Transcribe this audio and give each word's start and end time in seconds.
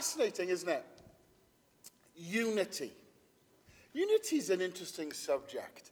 fascinating, 0.00 0.48
isn't 0.48 0.70
it? 0.70 0.84
Unity. 2.16 2.90
Unity 3.92 4.36
is 4.36 4.48
an 4.48 4.62
interesting 4.62 5.12
subject. 5.12 5.90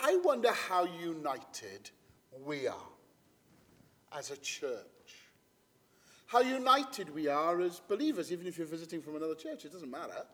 I 0.00 0.14
wonder 0.22 0.52
how 0.52 0.84
united 0.84 1.90
we 2.46 2.68
are 2.68 2.92
as 4.16 4.30
a 4.30 4.36
church. 4.36 4.76
How 6.26 6.40
united 6.40 7.12
we 7.12 7.26
are 7.26 7.60
as 7.60 7.80
believers, 7.80 8.30
even 8.30 8.46
if 8.46 8.58
you're 8.58 8.66
visiting 8.66 9.02
from 9.02 9.16
another 9.16 9.34
church, 9.34 9.64
it 9.64 9.72
doesn't 9.72 9.90
matter. 9.90 10.24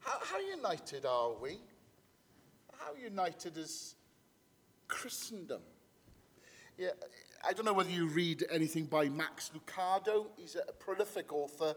How, 0.00 0.18
how 0.22 0.40
united 0.40 1.04
are 1.04 1.32
we? 1.34 1.58
How 2.78 2.94
united 2.94 3.58
is 3.58 3.94
Christendom? 4.88 5.60
Yeah, 6.78 6.88
I 7.46 7.52
don't 7.52 7.66
know 7.66 7.74
whether 7.74 7.90
you 7.90 8.06
read 8.06 8.42
anything 8.50 8.86
by 8.86 9.10
Max 9.10 9.50
Lucado. 9.54 10.28
He's 10.38 10.56
a 10.56 10.72
prolific 10.72 11.30
author. 11.30 11.74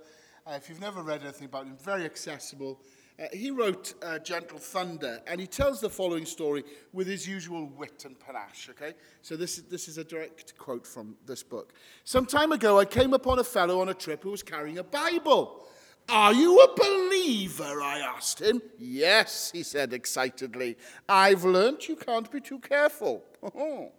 Uh, 0.47 0.53
if 0.53 0.69
you've 0.69 0.79
never 0.79 1.01
read 1.01 1.21
anything 1.23 1.45
about 1.45 1.65
him, 1.65 1.75
very 1.83 2.05
accessible. 2.05 2.79
Uh, 3.19 3.25
he 3.33 3.51
wrote 3.51 3.95
uh, 4.01 4.17
Gentle 4.19 4.59
Thunder, 4.59 5.19
and 5.27 5.41
he 5.41 5.47
tells 5.47 5.81
the 5.81 5.89
following 5.89 6.25
story 6.25 6.63
with 6.93 7.05
his 7.05 7.27
usual 7.27 7.65
wit 7.65 8.05
and 8.05 8.17
panache, 8.17 8.69
okay? 8.69 8.93
So 9.21 9.35
this, 9.35 9.57
is, 9.57 9.65
this 9.65 9.89
is 9.89 9.97
a 9.97 10.05
direct 10.05 10.57
quote 10.57 10.87
from 10.87 11.17
this 11.25 11.43
book. 11.43 11.73
Some 12.05 12.25
time 12.25 12.53
ago, 12.53 12.79
I 12.79 12.85
came 12.85 13.13
upon 13.13 13.39
a 13.39 13.43
fellow 13.43 13.81
on 13.81 13.89
a 13.89 13.93
trip 13.93 14.23
who 14.23 14.31
was 14.31 14.43
carrying 14.43 14.77
a 14.77 14.83
Bible. 14.83 15.65
Are 16.07 16.33
you 16.33 16.59
a 16.59 16.75
believer? 16.77 17.81
I 17.81 17.99
asked 17.99 18.39
him. 18.41 18.61
Yes, 18.79 19.51
he 19.51 19.63
said 19.63 19.91
excitedly. 19.91 20.77
I've 21.09 21.43
learnt 21.43 21.89
you 21.89 21.97
can't 21.97 22.31
be 22.31 22.39
too 22.39 22.59
careful. 22.59 23.25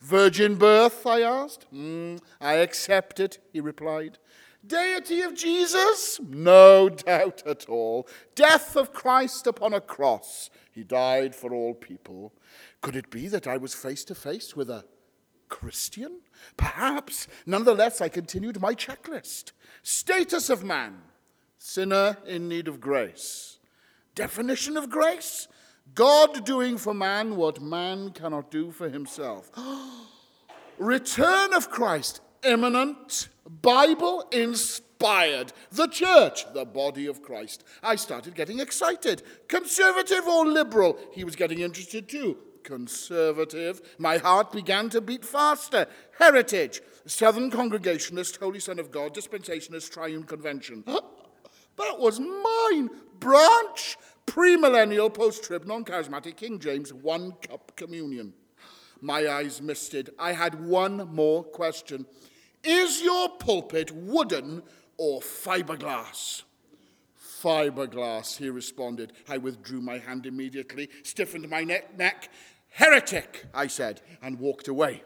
Virgin 0.00 0.54
birth? 0.54 1.04
I 1.04 1.22
asked. 1.22 1.66
Mm, 1.74 2.20
I 2.40 2.54
accept 2.54 3.18
it, 3.18 3.38
he 3.52 3.60
replied. 3.60 4.18
Deity 4.66 5.22
of 5.22 5.34
Jesus? 5.34 6.20
No 6.20 6.88
doubt 6.88 7.42
at 7.46 7.68
all. 7.68 8.08
Death 8.34 8.76
of 8.76 8.92
Christ 8.92 9.46
upon 9.46 9.72
a 9.72 9.80
cross. 9.80 10.50
He 10.72 10.82
died 10.82 11.34
for 11.34 11.54
all 11.54 11.74
people. 11.74 12.32
Could 12.80 12.96
it 12.96 13.10
be 13.10 13.28
that 13.28 13.46
I 13.46 13.56
was 13.56 13.74
face 13.74 14.04
to 14.04 14.14
face 14.14 14.56
with 14.56 14.70
a 14.70 14.84
Christian? 15.48 16.20
Perhaps. 16.56 17.28
Nonetheless, 17.46 18.00
I 18.00 18.08
continued 18.08 18.60
my 18.60 18.74
checklist. 18.74 19.52
Status 19.82 20.50
of 20.50 20.64
man 20.64 21.02
sinner 21.58 22.16
in 22.26 22.48
need 22.48 22.68
of 22.68 22.80
grace. 22.80 23.58
Definition 24.14 24.76
of 24.76 24.88
grace 24.88 25.48
God 25.94 26.44
doing 26.44 26.78
for 26.78 26.92
man 26.92 27.36
what 27.36 27.60
man 27.60 28.10
cannot 28.10 28.50
do 28.50 28.70
for 28.70 28.88
himself. 28.88 29.50
Return 30.78 31.54
of 31.54 31.70
Christ, 31.70 32.20
imminent 32.42 33.28
Bible 33.62 34.26
inspired. 34.32 35.52
The 35.70 35.86
church, 35.88 36.52
the 36.52 36.64
body 36.64 37.06
of 37.06 37.22
Christ. 37.22 37.64
I 37.82 37.96
started 37.96 38.34
getting 38.34 38.60
excited. 38.60 39.22
Conservative 39.48 40.26
or 40.26 40.46
liberal? 40.46 40.98
He 41.12 41.24
was 41.24 41.36
getting 41.36 41.60
interested 41.60 42.08
too. 42.08 42.38
Conservative. 42.64 43.80
My 43.98 44.18
heart 44.18 44.52
began 44.52 44.90
to 44.90 45.00
beat 45.00 45.24
faster. 45.24 45.86
Heritage. 46.18 46.80
Southern 47.06 47.50
Congregationalist, 47.50 48.36
Holy 48.38 48.58
Son 48.58 48.80
of 48.80 48.90
God, 48.90 49.14
Dispensationalist, 49.14 49.92
Triune 49.92 50.24
Convention. 50.24 50.82
That 50.86 52.00
was 52.00 52.18
mine. 52.18 52.90
Branch. 53.20 53.96
Premillennial, 54.26 55.14
post 55.14 55.44
trib, 55.44 55.66
non 55.66 55.84
charismatic, 55.84 56.36
King 56.36 56.58
James, 56.58 56.92
one 56.92 57.32
cup 57.48 57.76
communion. 57.76 58.32
My 59.00 59.28
eyes 59.28 59.62
misted. 59.62 60.10
I 60.18 60.32
had 60.32 60.66
one 60.66 61.08
more 61.14 61.44
question. 61.44 62.06
Is 62.66 63.00
your 63.00 63.28
pulpit 63.28 63.92
wooden 63.92 64.62
or 64.96 65.20
fiberglass? 65.20 66.42
Fiberglass, 67.16 68.38
he 68.38 68.50
responded. 68.50 69.12
I 69.28 69.38
withdrew 69.38 69.80
my 69.80 69.98
hand 69.98 70.26
immediately, 70.26 70.90
stiffened 71.04 71.48
my 71.48 71.62
neck. 71.62 72.28
Heretic, 72.70 73.46
I 73.54 73.68
said, 73.68 74.02
and 74.20 74.40
walked 74.40 74.66
away. 74.66 75.04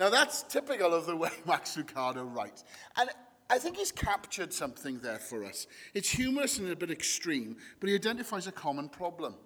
Now 0.00 0.10
that's 0.10 0.42
typical 0.42 0.92
of 0.92 1.06
the 1.06 1.14
way 1.14 1.30
Max 1.46 1.76
Lucado 1.76 2.24
writes. 2.34 2.64
And 2.96 3.10
I 3.48 3.58
think 3.58 3.76
he's 3.76 3.92
captured 3.92 4.52
something 4.52 4.98
there 4.98 5.18
for 5.18 5.44
us. 5.44 5.68
It's 5.94 6.10
humorous 6.10 6.58
and 6.58 6.68
a 6.68 6.74
bit 6.74 6.90
extreme, 6.90 7.56
but 7.78 7.88
he 7.88 7.94
identifies 7.94 8.48
a 8.48 8.52
common 8.52 8.88
problem. 8.88 9.36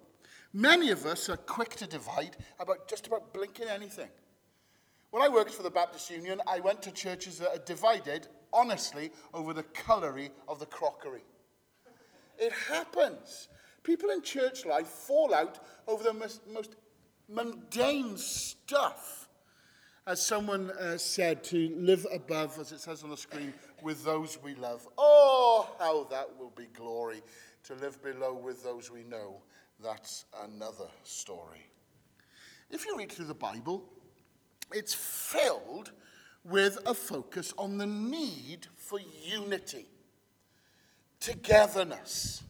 Many 0.53 0.89
of 0.89 1.05
us 1.05 1.29
are 1.29 1.37
quick 1.37 1.75
to 1.75 1.85
divide 1.85 2.37
about 2.59 2.87
just 2.87 3.05
about 3.05 3.33
blinking 3.33 3.67
anything. 3.67 4.09
When 5.11 5.23
I 5.23 5.29
worked 5.29 5.51
for 5.51 5.63
the 5.63 5.69
Baptist 5.69 6.09
Union, 6.09 6.41
I 6.47 6.59
went 6.59 6.81
to 6.83 6.91
churches 6.91 7.39
that 7.39 7.49
are 7.49 7.63
divided, 7.65 8.27
honestly, 8.51 9.11
over 9.33 9.53
the 9.53 9.63
colory 9.63 10.31
of 10.47 10.59
the 10.59 10.65
crockery. 10.65 11.23
It 12.37 12.51
happens. 12.51 13.47
People 13.83 14.09
in 14.09 14.21
church 14.21 14.65
life 14.65 14.87
fall 14.87 15.33
out 15.33 15.59
over 15.87 16.03
the 16.03 16.13
most, 16.13 16.41
most 16.47 16.75
mundane 17.29 18.17
stuff. 18.17 19.29
As 20.05 20.25
someone 20.25 20.71
uh, 20.71 20.97
said, 20.97 21.43
to 21.45 21.73
live 21.77 22.05
above, 22.13 22.57
as 22.59 22.71
it 22.71 22.79
says 22.79 23.03
on 23.03 23.09
the 23.09 23.17
screen, 23.17 23.53
with 23.81 24.03
those 24.03 24.37
we 24.41 24.55
love. 24.55 24.87
Oh, 24.97 25.69
how 25.79 26.05
that 26.05 26.27
will 26.37 26.51
be 26.55 26.67
glory. 26.73 27.21
To 27.65 27.75
live 27.75 28.01
below 28.01 28.33
with 28.33 28.63
those 28.63 28.89
we 28.89 29.03
know, 29.03 29.41
that's 29.83 30.25
another 30.43 30.87
story. 31.03 31.65
If 32.69 32.85
you 32.85 32.97
read 32.97 33.11
through 33.11 33.25
the 33.25 33.33
Bible, 33.33 33.83
it's 34.71 34.93
filled 34.93 35.91
with 36.43 36.79
a 36.85 36.93
focus 36.93 37.53
on 37.57 37.77
the 37.77 37.85
need 37.85 38.67
for 38.75 38.99
unity, 39.25 39.85
togetherness. 41.19 42.43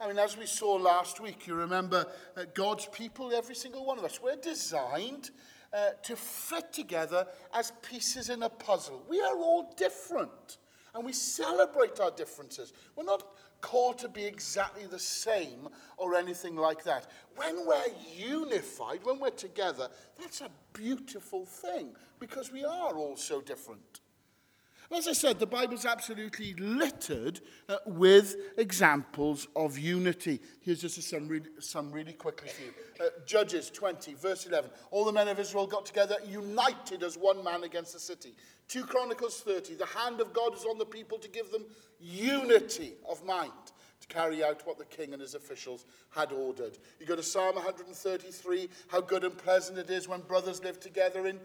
I 0.00 0.08
mean, 0.08 0.18
as 0.18 0.36
we 0.36 0.46
saw 0.46 0.74
last 0.76 1.20
week, 1.20 1.46
you 1.46 1.54
remember 1.54 2.06
uh, 2.36 2.44
God's 2.54 2.86
people, 2.86 3.32
every 3.34 3.54
single 3.54 3.84
one 3.84 3.98
of 3.98 4.04
us, 4.04 4.20
we're 4.22 4.36
designed 4.36 5.30
uh, 5.72 5.90
to 6.02 6.16
fit 6.16 6.72
together 6.72 7.26
as 7.54 7.72
pieces 7.82 8.30
in 8.30 8.42
a 8.42 8.48
puzzle. 8.48 9.04
We 9.08 9.20
are 9.20 9.36
all 9.36 9.72
different, 9.76 10.58
and 10.94 11.04
we 11.04 11.12
celebrate 11.12 12.00
our 12.00 12.10
differences. 12.10 12.72
We're 12.96 13.04
not 13.04 13.24
called 13.60 13.98
to 13.98 14.08
be 14.08 14.24
exactly 14.24 14.86
the 14.86 14.98
same 14.98 15.68
or 15.96 16.14
anything 16.14 16.56
like 16.56 16.84
that. 16.84 17.06
When 17.36 17.66
we're 17.66 17.82
unified, 18.16 19.00
when 19.04 19.18
we're 19.18 19.30
together, 19.30 19.88
that's 20.18 20.40
a 20.40 20.50
beautiful 20.72 21.44
thing 21.44 21.94
because 22.18 22.52
we 22.52 22.64
are 22.64 22.94
all 22.94 23.16
so 23.16 23.40
different. 23.40 23.99
As 24.92 25.06
I 25.06 25.12
said, 25.12 25.38
the 25.38 25.46
Bible's 25.46 25.86
absolutely 25.86 26.54
littered 26.54 27.40
uh, 27.68 27.76
with 27.86 28.34
examples 28.58 29.46
of 29.54 29.78
unity. 29.78 30.40
Here's 30.62 30.80
just 30.80 31.00
some 31.02 31.42
some 31.60 31.92
really 31.92 32.12
quickly 32.12 32.48
for 32.48 32.62
you. 32.62 32.72
Uh, 33.00 33.10
Judges 33.24 33.70
20, 33.70 34.14
verse 34.14 34.46
11. 34.46 34.68
All 34.90 35.04
the 35.04 35.12
men 35.12 35.28
of 35.28 35.38
Israel 35.38 35.68
got 35.68 35.86
together, 35.86 36.16
united 36.26 37.04
as 37.04 37.16
one 37.16 37.42
man 37.44 37.62
against 37.62 37.92
the 37.92 38.00
city. 38.00 38.34
2 38.66 38.84
Chronicles 38.84 39.40
30. 39.42 39.74
The 39.74 39.86
hand 39.86 40.20
of 40.20 40.32
God 40.32 40.56
is 40.56 40.64
on 40.64 40.76
the 40.76 40.86
people 40.86 41.18
to 41.18 41.28
give 41.28 41.52
them 41.52 41.66
unity 42.00 42.94
of 43.08 43.24
mind 43.24 43.52
to 44.00 44.08
carry 44.08 44.42
out 44.42 44.66
what 44.66 44.78
the 44.78 44.84
king 44.86 45.12
and 45.12 45.22
his 45.22 45.34
officials 45.34 45.84
had 46.10 46.32
ordered. 46.32 46.78
You 46.98 47.06
go 47.06 47.14
to 47.16 47.22
Psalm 47.22 47.54
133. 47.54 48.68
How 48.88 49.00
good 49.00 49.24
and 49.24 49.36
pleasant 49.38 49.78
it 49.78 49.90
is 49.90 50.08
when 50.08 50.20
brothers 50.22 50.64
live 50.64 50.80
together 50.80 51.26
in 51.26 51.38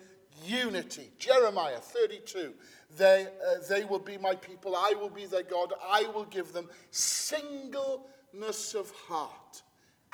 unity. 0.43 1.11
Jeremiah 1.19 1.77
32. 1.77 2.53
They, 2.97 3.25
uh, 3.25 3.55
they 3.69 3.85
will 3.85 3.99
be 3.99 4.17
my 4.17 4.35
people. 4.35 4.75
I 4.75 4.93
will 4.99 5.09
be 5.09 5.25
their 5.25 5.43
God. 5.43 5.73
I 5.81 6.05
will 6.13 6.25
give 6.25 6.53
them 6.53 6.69
singleness 6.91 8.73
of 8.73 8.91
heart 9.07 9.63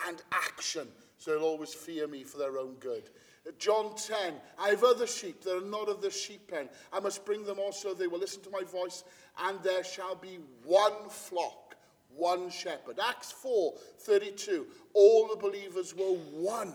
and 0.08 0.22
action. 0.32 0.88
So 1.18 1.32
they'll 1.32 1.44
always 1.44 1.74
fear 1.74 2.08
me 2.08 2.24
for 2.24 2.38
their 2.38 2.58
own 2.58 2.74
good. 2.80 3.10
John 3.58 3.96
10, 3.96 4.34
I 4.60 4.70
have 4.70 4.84
other 4.84 5.08
sheep 5.08 5.44
that 5.44 5.58
are 5.58 5.62
not 5.66 5.90
of 5.90 6.02
the 6.02 6.12
sheep 6.12 6.48
pen. 6.50 6.70
I 6.94 7.00
must 7.00 7.26
bring 7.26 7.44
them 7.44 7.60
also. 7.60 7.94
They 7.94 8.08
will 8.08 8.20
listen 8.20 8.42
to 8.44 8.52
my 8.52 8.64
voice, 8.64 9.04
and 9.44 9.62
there 9.64 9.84
shall 9.84 10.16
be 10.16 10.40
one 10.64 11.10
flock, 11.10 11.76
one 12.16 12.50
shepherd. 12.50 13.00
Acts 13.00 13.32
4, 13.32 13.74
32, 14.00 14.68
all 14.94 15.28
the 15.28 15.36
believers 15.36 15.96
were 15.96 16.14
one 16.34 16.74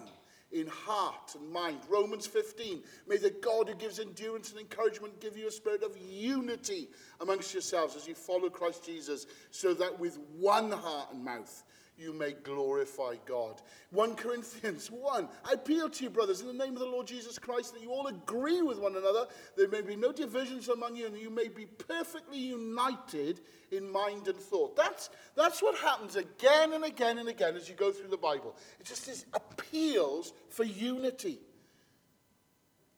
in 0.52 0.66
heart 0.66 1.34
and 1.34 1.50
mind. 1.52 1.78
Romans 1.88 2.26
15, 2.26 2.82
may 3.06 3.16
the 3.16 3.31
God 3.31 3.69
who 3.69 3.75
gives 3.75 3.98
endurance 3.98 4.50
and 4.50 4.60
encouragement 4.60 5.20
give 5.20 5.37
you 5.37 5.48
a 5.48 5.50
spirit 5.50 5.82
of 5.82 5.96
unity 5.98 6.88
amongst 7.20 7.52
yourselves 7.52 7.96
as 7.96 8.06
you 8.06 8.14
follow 8.14 8.48
Christ 8.48 8.84
Jesus, 8.84 9.26
so 9.50 9.75
that 9.75 9.98
with 9.98 10.19
one 10.38 10.70
heart 10.70 11.12
and 11.12 11.25
mouth 11.25 11.64
you 11.98 12.12
may 12.12 12.32
glorify 12.32 13.14
God. 13.25 13.62
1 13.90 14.16
Corinthians 14.16 14.90
1. 14.90 15.28
I 15.44 15.52
appeal 15.52 15.88
to 15.88 16.04
you, 16.04 16.10
brothers, 16.10 16.43
in 16.43 16.46
the 16.46 16.52
name 16.52 16.75
of 16.75 16.81
the 16.81 16.87
Lord 16.87 17.06
Jesus 17.06 17.38
Christ, 17.38 17.72
that 17.72 17.82
you 17.82 17.90
all 17.90 18.06
agree 18.06 18.60
with 18.62 18.78
one 18.78 18.96
another. 18.96 19.26
There 19.56 19.69
may 19.69 19.81
be 19.81 19.96
no 19.96 20.12
divisions 20.12 20.69
among 20.69 20.96
you, 20.96 21.06
and 21.06 21.16
you 21.16 21.31
may 21.31 21.48
be 21.48 21.64
perfectly 21.66 22.38
united 22.38 23.40
in 23.70 23.90
mind 23.90 24.28
and 24.28 24.37
thought. 24.37 24.76
That's, 24.76 25.10
that's 25.34 25.62
what 25.62 25.76
happens 25.78 26.16
again 26.16 26.75
and 26.75 26.84
again 26.84 27.19
and 27.19 27.28
again 27.28 27.56
as 27.56 27.69
you 27.69 27.75
go 27.75 27.90
through 27.90 28.08
the 28.10 28.16
Bible. 28.16 28.54
It 28.78 28.87
just 28.87 29.08
is 29.08 29.25
appeals 29.32 30.34
for 30.50 30.64
unity. 30.64 31.40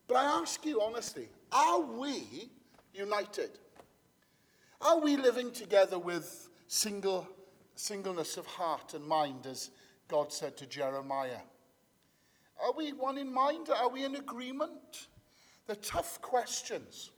But 0.08 0.16
I 0.16 0.24
ask 0.40 0.64
you 0.64 0.80
honestly, 0.80 1.28
are 1.52 1.80
we 1.80 2.50
united? 2.94 3.50
Are 4.80 5.00
we 5.00 5.16
living 5.16 5.50
together 5.50 5.98
with 5.98 6.48
single, 6.66 7.28
singleness 7.78 8.36
of 8.36 8.46
heart 8.46 8.94
and 8.94 9.06
mind, 9.06 9.46
as 9.46 9.70
God 10.08 10.32
said 10.32 10.56
to 10.56 10.66
Jeremiah? 10.66 11.40
Are 12.60 12.72
we 12.72 12.92
one 12.92 13.18
in 13.18 13.32
mind? 13.32 13.68
Are 13.70 13.88
we 13.88 14.04
in 14.04 14.16
agreement? 14.16 15.06
They're 15.66 15.76
tough 15.76 16.20
questions. 16.20 17.10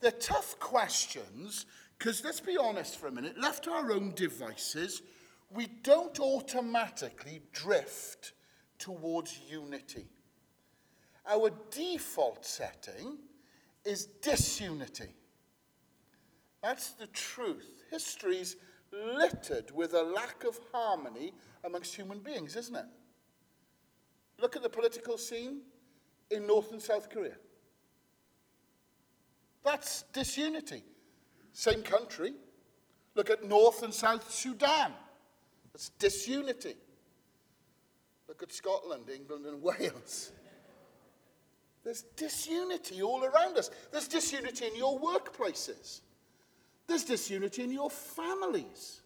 They're 0.00 0.10
tough 0.10 0.58
questions 0.58 1.64
because, 1.98 2.22
let's 2.22 2.40
be 2.40 2.58
honest 2.58 2.98
for 2.98 3.06
a 3.06 3.12
minute, 3.12 3.40
left 3.40 3.64
to 3.64 3.70
our 3.70 3.92
own 3.92 4.12
devices, 4.14 5.00
we 5.50 5.68
don't 5.82 6.18
automatically 6.20 7.40
drift 7.52 8.32
towards 8.78 9.40
unity. 9.48 10.06
Our 11.26 11.50
default 11.70 12.44
setting 12.44 13.18
is 13.84 14.04
disunity. 14.04 15.14
That's 16.62 16.90
the 16.90 17.06
truth. 17.06 17.84
History's 17.90 18.56
littered 19.16 19.70
with 19.72 19.94
a 19.94 20.02
lack 20.02 20.44
of 20.44 20.58
harmony 20.72 21.32
amongst 21.64 21.94
human 21.94 22.18
beings, 22.18 22.56
isn't 22.56 22.76
it? 22.76 22.86
Look 24.40 24.56
at 24.56 24.62
the 24.62 24.68
political 24.68 25.18
scene 25.18 25.62
in 26.30 26.46
North 26.46 26.72
and 26.72 26.80
South 26.80 27.08
Korea. 27.08 27.36
That's 29.64 30.02
disunity. 30.12 30.82
Same 31.52 31.82
country. 31.82 32.34
Look 33.14 33.30
at 33.30 33.44
North 33.44 33.82
and 33.82 33.94
South 33.94 34.30
Sudan. 34.30 34.92
That's 35.72 35.88
disunity. 35.90 36.74
Look 38.28 38.42
at 38.42 38.52
Scotland, 38.52 39.04
England, 39.14 39.46
and 39.46 39.62
Wales. 39.62 40.32
There's 41.84 42.02
disunity 42.16 43.02
all 43.02 43.24
around 43.24 43.58
us. 43.58 43.70
There's 43.92 44.08
disunity 44.08 44.66
in 44.66 44.76
your 44.76 44.98
workplaces. 44.98 46.00
There's 46.86 47.04
disunity 47.04 47.62
in 47.62 47.72
your 47.72 47.90
families. 47.90 49.00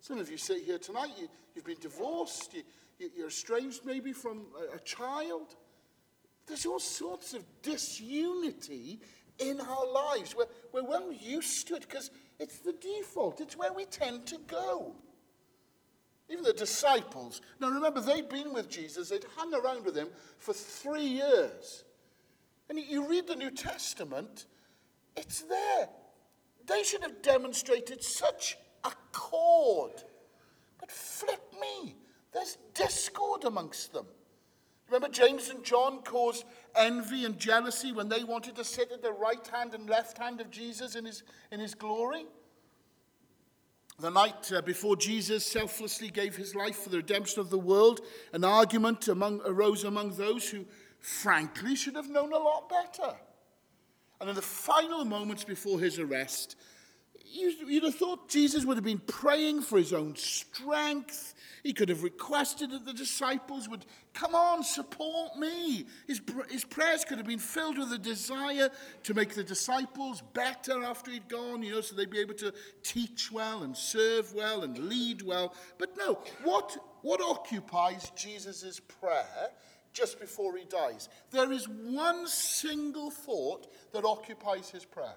Some 0.00 0.18
of 0.18 0.30
you 0.30 0.36
sit 0.36 0.62
here 0.64 0.78
tonight, 0.78 1.10
you, 1.18 1.28
have 1.54 1.64
been 1.64 1.80
divorced, 1.80 2.54
you, 2.98 3.24
are 3.24 3.28
estranged 3.28 3.84
maybe 3.84 4.12
from 4.12 4.46
a, 4.72 4.76
a 4.76 4.80
child. 4.80 5.56
There's 6.46 6.66
all 6.66 6.80
sorts 6.80 7.34
of 7.34 7.44
disunity 7.62 9.00
in 9.38 9.60
our 9.60 9.86
lives. 9.86 10.34
We're, 10.36 10.46
we're 10.72 10.88
well 10.88 11.12
used 11.12 11.68
to 11.68 11.76
it 11.76 11.82
because 11.88 12.10
it's 12.38 12.58
the 12.58 12.72
default, 12.72 13.40
it's 13.40 13.56
where 13.56 13.72
we 13.72 13.84
tend 13.84 14.26
to 14.26 14.38
go. 14.46 14.94
Even 16.30 16.44
the 16.44 16.52
disciples. 16.52 17.42
Now 17.60 17.68
remember, 17.68 18.00
they'd 18.00 18.28
been 18.28 18.52
with 18.54 18.70
Jesus, 18.70 19.10
they'd 19.10 19.24
hung 19.36 19.54
around 19.54 19.84
with 19.84 19.96
him 19.96 20.08
for 20.38 20.54
three 20.54 21.06
years. 21.06 21.84
And 22.68 22.78
you 22.78 23.06
read 23.06 23.26
the 23.26 23.36
New 23.36 23.50
Testament, 23.50 24.46
it's 25.16 25.42
there. 25.42 25.88
They 26.66 26.82
should 26.82 27.02
have 27.02 27.22
demonstrated 27.22 28.02
such 28.02 28.56
accord. 28.84 30.02
But 30.78 30.90
flip 30.90 31.54
me, 31.60 31.96
there's 32.32 32.58
discord 32.74 33.44
amongst 33.44 33.92
them. 33.92 34.06
Remember, 34.88 35.08
James 35.08 35.48
and 35.48 35.64
John 35.64 36.02
caused 36.02 36.44
envy 36.76 37.24
and 37.24 37.38
jealousy 37.38 37.92
when 37.92 38.08
they 38.08 38.22
wanted 38.22 38.56
to 38.56 38.64
sit 38.64 38.92
at 38.92 39.02
the 39.02 39.12
right 39.12 39.46
hand 39.48 39.74
and 39.74 39.88
left 39.88 40.18
hand 40.18 40.40
of 40.40 40.50
Jesus 40.50 40.94
in 40.94 41.04
his, 41.06 41.22
in 41.50 41.60
his 41.60 41.74
glory? 41.74 42.26
The 43.98 44.10
night 44.10 44.52
uh, 44.52 44.60
before 44.60 44.96
Jesus 44.96 45.46
selflessly 45.46 46.10
gave 46.10 46.36
his 46.36 46.54
life 46.54 46.76
for 46.76 46.90
the 46.90 46.96
redemption 46.96 47.40
of 47.40 47.48
the 47.48 47.58
world, 47.58 48.00
an 48.32 48.44
argument 48.44 49.08
among, 49.08 49.40
arose 49.46 49.84
among 49.84 50.16
those 50.16 50.50
who, 50.50 50.64
frankly, 50.98 51.76
should 51.76 51.94
have 51.94 52.10
known 52.10 52.32
a 52.32 52.38
lot 52.38 52.68
better. 52.68 53.14
And 54.20 54.28
in 54.30 54.36
the 54.36 54.42
final 54.42 55.04
moments 55.04 55.44
before 55.44 55.80
his 55.80 55.98
arrest, 55.98 56.56
you'd 57.34 57.82
have 57.82 57.94
thought 57.94 58.28
Jesus 58.28 58.64
would 58.64 58.76
have 58.76 58.84
been 58.84 59.00
praying 59.00 59.62
for 59.62 59.78
his 59.78 59.92
own 59.92 60.14
strength. 60.16 61.34
He 61.62 61.72
could 61.72 61.88
have 61.88 62.02
requested 62.02 62.70
that 62.70 62.84
the 62.84 62.92
disciples 62.92 63.68
would 63.68 63.86
come 64.12 64.34
on, 64.34 64.62
support 64.62 65.36
me. 65.36 65.86
His, 66.06 66.20
his 66.50 66.64
prayers 66.64 67.04
could 67.04 67.18
have 67.18 67.26
been 67.26 67.38
filled 67.38 67.78
with 67.78 67.92
a 67.92 67.98
desire 67.98 68.68
to 69.02 69.14
make 69.14 69.34
the 69.34 69.42
disciples 69.42 70.22
better 70.32 70.84
after 70.84 71.10
he'd 71.10 71.28
gone, 71.28 71.62
you 71.62 71.72
know, 71.74 71.80
so 71.80 71.96
they'd 71.96 72.10
be 72.10 72.20
able 72.20 72.34
to 72.34 72.52
teach 72.82 73.32
well 73.32 73.62
and 73.62 73.76
serve 73.76 74.32
well 74.34 74.62
and 74.62 74.78
lead 74.78 75.22
well. 75.22 75.54
But 75.78 75.96
no, 75.96 76.18
what, 76.44 76.76
what 77.02 77.20
occupies 77.20 78.12
Jesus' 78.14 78.80
prayer 78.80 79.50
just 79.94 80.20
before 80.20 80.56
he 80.56 80.64
dies? 80.64 81.08
There 81.30 81.50
is 81.50 81.66
one 81.66 82.26
single 82.26 83.10
thought 83.10 83.68
that 83.92 84.04
occupies 84.04 84.68
his 84.68 84.84
prayer 84.84 85.16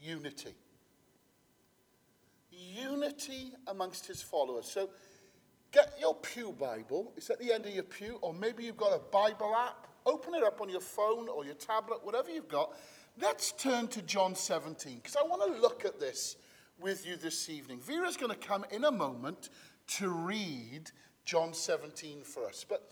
unity. 0.00 0.54
Unity 2.50 3.52
amongst 3.68 4.06
his 4.06 4.20
followers. 4.20 4.66
So 4.66 4.90
get 5.70 5.94
your 6.00 6.14
Pew 6.16 6.52
Bible. 6.52 7.12
It's 7.16 7.30
at 7.30 7.38
the 7.38 7.52
end 7.52 7.66
of 7.66 7.72
your 7.72 7.84
pew, 7.84 8.18
or 8.20 8.34
maybe 8.34 8.64
you've 8.64 8.76
got 8.76 8.92
a 8.92 8.98
Bible 8.98 9.54
app. 9.54 9.86
Open 10.04 10.34
it 10.34 10.42
up 10.42 10.60
on 10.60 10.68
your 10.68 10.80
phone 10.80 11.28
or 11.28 11.44
your 11.44 11.54
tablet, 11.54 12.00
whatever 12.02 12.30
you've 12.30 12.48
got. 12.48 12.74
Let's 13.20 13.52
turn 13.52 13.88
to 13.88 14.02
John 14.02 14.34
17, 14.34 14.96
because 14.96 15.16
I 15.16 15.22
want 15.22 15.54
to 15.54 15.60
look 15.60 15.84
at 15.84 16.00
this 16.00 16.36
with 16.80 17.06
you 17.06 17.16
this 17.16 17.48
evening. 17.48 17.78
Vera's 17.80 18.16
going 18.16 18.32
to 18.32 18.38
come 18.38 18.64
in 18.72 18.84
a 18.84 18.90
moment 18.90 19.50
to 19.98 20.08
read 20.08 20.90
John 21.24 21.54
17 21.54 22.22
for 22.22 22.46
us. 22.46 22.64
But 22.68 22.90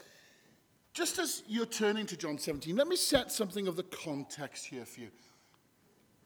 just 0.92 1.18
as 1.18 1.42
you're 1.46 1.66
turning 1.66 2.06
to 2.06 2.16
John 2.16 2.38
17, 2.38 2.76
let 2.76 2.88
me 2.88 2.96
set 2.96 3.30
something 3.30 3.68
of 3.68 3.76
the 3.76 3.84
context 3.84 4.66
here 4.66 4.84
for 4.84 5.00
you. 5.00 5.10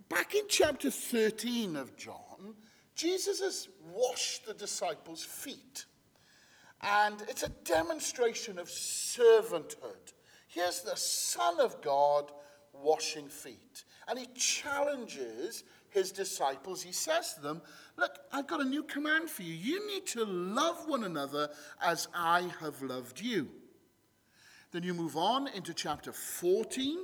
Back 0.08 0.34
in 0.34 0.44
chapter 0.48 0.90
13 0.90 1.76
of 1.76 1.96
John, 1.96 2.54
Jesus 2.94 3.40
has 3.40 3.68
washed 3.92 4.46
the 4.46 4.54
disciples' 4.54 5.24
feet. 5.24 5.86
And 6.82 7.22
it's 7.28 7.42
a 7.42 7.48
demonstration 7.64 8.58
of 8.58 8.68
servanthood. 8.68 10.12
Here's 10.48 10.82
the 10.82 10.96
Son 10.96 11.58
of 11.60 11.80
God 11.80 12.30
washing 12.72 13.28
feet. 13.28 13.84
And 14.06 14.18
he 14.18 14.26
challenges 14.34 15.64
his 15.94 16.10
disciples. 16.10 16.82
He 16.82 16.92
says 16.92 17.34
to 17.34 17.40
them, 17.40 17.62
Look, 17.96 18.18
I've 18.32 18.48
got 18.48 18.60
a 18.60 18.64
new 18.64 18.82
command 18.82 19.30
for 19.30 19.42
you. 19.42 19.54
You 19.54 19.86
need 19.86 20.06
to 20.08 20.24
love 20.24 20.88
one 20.88 21.04
another 21.04 21.48
as 21.80 22.08
I 22.12 22.50
have 22.60 22.82
loved 22.82 23.20
you. 23.20 23.48
Then 24.72 24.82
you 24.82 24.92
move 24.92 25.16
on 25.16 25.46
into 25.46 25.72
chapter 25.72 26.12
14, 26.12 26.98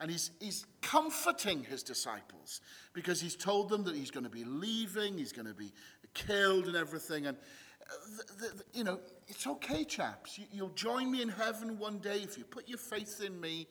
and 0.00 0.08
he's, 0.08 0.30
he's 0.38 0.64
comforting 0.80 1.64
his 1.64 1.82
disciples 1.82 2.60
because 2.92 3.20
he's 3.20 3.34
told 3.34 3.68
them 3.68 3.82
that 3.84 3.96
he's 3.96 4.12
going 4.12 4.24
to 4.24 4.30
be 4.30 4.44
leaving, 4.44 5.18
he's 5.18 5.32
going 5.32 5.48
to 5.48 5.54
be 5.54 5.72
killed 6.14 6.66
and 6.66 6.76
everything. 6.76 7.26
And, 7.26 7.36
uh, 7.82 7.94
the, 8.38 8.46
the, 8.46 8.64
you 8.72 8.84
know, 8.84 9.00
it's 9.26 9.46
okay, 9.46 9.82
chaps. 9.82 10.38
You, 10.38 10.44
you'll 10.52 10.68
join 10.70 11.10
me 11.10 11.22
in 11.22 11.28
heaven 11.28 11.78
one 11.78 11.98
day 11.98 12.18
if 12.18 12.38
you 12.38 12.44
put 12.44 12.68
your 12.68 12.78
faith 12.78 13.20
in 13.24 13.40
me. 13.40 13.66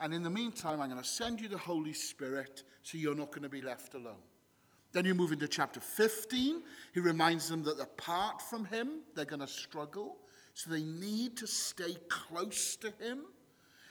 And 0.00 0.14
in 0.14 0.22
the 0.22 0.30
meantime, 0.30 0.80
I'm 0.80 0.88
going 0.88 1.00
to 1.00 1.08
send 1.08 1.40
you 1.40 1.48
the 1.48 1.58
Holy 1.58 1.92
Spirit 1.92 2.62
so 2.82 2.96
you're 2.96 3.14
not 3.14 3.30
going 3.30 3.42
to 3.42 3.50
be 3.50 3.60
left 3.60 3.94
alone. 3.94 4.22
Then 4.92 5.04
you 5.04 5.14
move 5.14 5.30
into 5.30 5.46
chapter 5.46 5.78
15. 5.78 6.62
He 6.94 7.00
reminds 7.00 7.48
them 7.48 7.62
that 7.64 7.78
apart 7.78 8.42
from 8.42 8.64
him, 8.64 9.02
they're 9.14 9.24
going 9.24 9.40
to 9.40 9.46
struggle. 9.46 10.16
So 10.54 10.70
they 10.70 10.82
need 10.82 11.36
to 11.36 11.46
stay 11.46 11.96
close 12.08 12.76
to 12.76 12.92
him. 12.98 13.20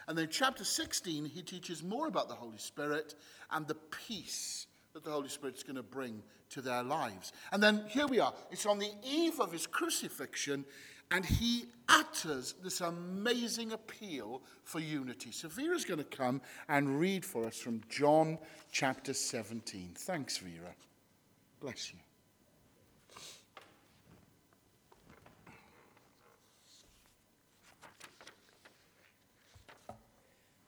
And 0.07 0.17
then 0.17 0.27
chapter 0.29 0.63
16, 0.63 1.25
he 1.25 1.41
teaches 1.43 1.83
more 1.83 2.07
about 2.07 2.27
the 2.27 2.35
Holy 2.35 2.57
Spirit 2.57 3.15
and 3.51 3.67
the 3.67 3.77
peace 4.07 4.65
that 4.93 5.03
the 5.03 5.11
Holy 5.11 5.29
Spirit's 5.29 5.63
going 5.63 5.75
to 5.75 5.83
bring 5.83 6.23
to 6.49 6.61
their 6.61 6.83
lives. 6.83 7.31
And 7.51 7.61
then 7.61 7.85
here 7.87 8.07
we 8.07 8.19
are. 8.19 8.33
It's 8.49 8.65
on 8.65 8.79
the 8.79 8.91
eve 9.03 9.39
of 9.39 9.51
his 9.51 9.67
crucifixion, 9.67 10.65
and 11.11 11.25
he 11.25 11.65
utters 11.87 12.53
this 12.63 12.81
amazing 12.81 13.71
appeal 13.71 14.41
for 14.63 14.79
unity. 14.79 15.31
So 15.31 15.47
Vera's 15.47 15.85
going 15.85 15.97
to 15.97 16.03
come 16.03 16.41
and 16.67 16.99
read 16.99 17.25
for 17.25 17.45
us 17.47 17.57
from 17.57 17.81
John 17.89 18.37
chapter 18.71 19.13
17. 19.13 19.93
Thanks, 19.95 20.37
Vera. 20.37 20.75
Bless 21.59 21.91
you. 21.91 21.99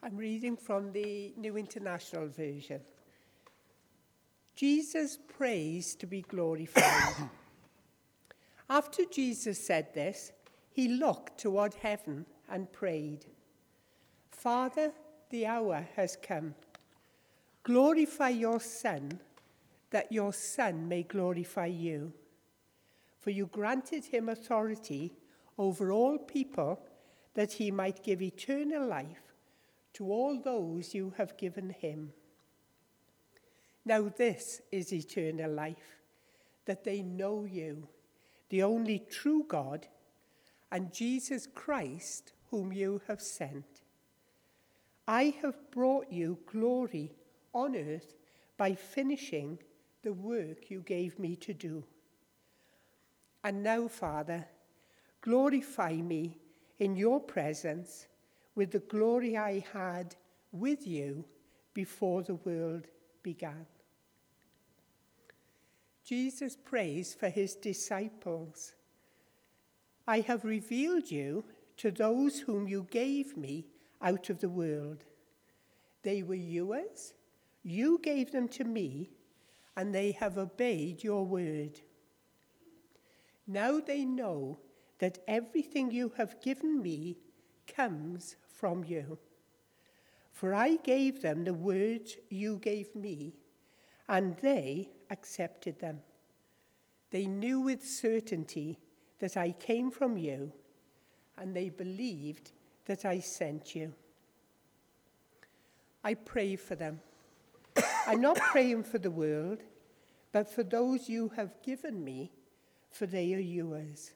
I'm 0.04 0.18
reading 0.18 0.58
from 0.58 0.92
the 0.92 1.32
New 1.38 1.58
International 1.58 2.28
Version. 2.28 2.82
Jesus 4.56 5.20
prays 5.38 5.94
to 5.96 6.08
be 6.08 6.22
glorified. 6.24 7.30
After 8.72 9.04
Jesus 9.04 9.62
said 9.62 9.94
this, 9.94 10.32
he 10.72 10.88
looked 10.88 11.38
toward 11.38 11.74
heaven 11.74 12.26
and 12.50 12.72
prayed, 12.72 13.26
Father, 14.32 14.94
the 15.30 15.46
hour 15.46 15.86
has 15.98 16.16
come. 16.16 16.56
Glorify 17.64 18.30
your 18.30 18.62
Son, 18.62 19.20
that 19.90 20.10
your 20.10 20.32
Son 20.32 20.88
may 20.88 21.04
glorify 21.04 21.66
you. 21.66 22.14
For 23.20 23.32
you 23.32 23.48
granted 23.48 24.06
him 24.06 24.30
authority 24.30 25.18
over 25.58 25.92
all 25.92 26.18
people, 26.18 26.80
that 27.34 27.52
he 27.52 27.72
might 27.72 28.06
give 28.06 28.22
eternal 28.22 28.88
life 28.88 29.34
to 29.96 30.10
all 30.10 30.40
those 30.40 30.96
you 30.96 31.14
have 31.18 31.36
given 31.36 31.72
him. 31.72 32.14
Now, 33.84 34.04
this 34.16 34.62
is 34.72 34.94
eternal 34.94 35.52
life, 35.52 36.00
that 36.64 36.86
they 36.86 37.02
know 37.02 37.44
you, 37.44 37.90
the 38.52 38.64
only 38.64 39.00
true 39.10 39.46
God, 39.48 39.88
and 40.74 40.94
Jesus 40.94 41.48
Christ, 41.48 42.34
whom 42.50 42.74
you 42.74 43.02
have 43.08 43.22
sent. 43.22 43.66
I 45.08 45.34
have 45.42 45.72
brought 45.72 46.12
you 46.12 46.38
glory 46.46 47.14
on 47.54 47.78
earth 47.78 48.14
by 48.58 48.76
finishing 48.76 49.58
the 50.04 50.12
work 50.12 50.70
you 50.70 50.82
gave 50.82 51.18
me 51.18 51.38
to 51.38 51.54
do. 51.54 51.86
And 53.42 53.64
now, 53.64 53.88
Father, 53.88 54.46
glorify 55.22 55.94
me 55.94 56.38
in 56.80 56.98
your 56.98 57.22
presence 57.22 58.08
with 58.56 58.72
the 58.72 58.80
glory 58.80 59.38
I 59.38 59.64
had 59.72 60.14
with 60.52 60.86
you 60.86 61.24
before 61.74 62.22
the 62.22 62.36
world 62.36 62.88
began. 63.24 63.66
Jesus 66.04 66.56
prays 66.56 67.14
for 67.14 67.30
his 67.30 67.56
disciples. 67.56 68.74
I 70.08 70.22
have 70.22 70.44
revealed 70.44 71.10
you 71.12 71.46
to 71.78 71.92
those 71.92 72.40
whom 72.40 72.68
you 72.68 72.88
gave 72.90 73.38
me 73.38 73.68
out 74.02 74.30
of 74.30 74.40
the 74.40 74.50
world. 74.50 75.06
They 76.04 76.24
were 76.24 76.36
yours, 76.36 77.14
you 77.64 78.00
gave 78.04 78.32
them 78.32 78.48
to 78.50 78.64
me, 78.64 79.12
and 79.78 79.94
they 79.94 80.12
have 80.12 80.38
obeyed 80.38 81.04
your 81.04 81.26
word. 81.26 81.80
Now 83.48 83.80
they 83.80 84.06
know 84.06 84.60
that 85.00 85.20
everything 85.28 85.92
you 85.92 86.14
have 86.18 86.42
given 86.42 86.82
me 86.82 87.18
comes 87.68 88.36
from 88.48 88.84
you. 88.84 89.18
For 90.32 90.54
I 90.54 90.78
gave 90.78 91.22
them 91.22 91.44
the 91.44 91.54
words 91.54 92.18
you 92.30 92.58
gave 92.58 92.96
me, 92.96 93.34
and 94.08 94.36
they 94.38 94.90
accepted 95.12 95.80
them. 95.80 96.00
They 97.12 97.28
knew 97.28 97.60
with 97.60 97.86
certainty 97.86 98.80
that 99.20 99.38
I 99.38 99.52
came 99.52 99.92
from 99.92 100.18
you, 100.18 100.52
and 101.38 101.56
they 101.56 101.70
believed 101.70 102.52
that 102.86 103.06
I 103.06 103.20
sent 103.20 103.76
you. 103.76 103.94
I 106.04 106.16
pray 106.16 106.56
for 106.56 106.76
them. 106.76 107.00
I'm 108.08 108.22
not 108.22 108.38
praying 108.38 108.84
for 108.86 108.98
the 108.98 109.12
world, 109.12 109.60
but 110.32 110.50
for 110.50 110.64
those 110.64 111.08
you 111.08 111.30
have 111.36 111.62
given 111.62 112.04
me, 112.04 112.32
for 112.90 113.06
they 113.06 113.34
are 113.34 113.40
yours. 113.40 114.12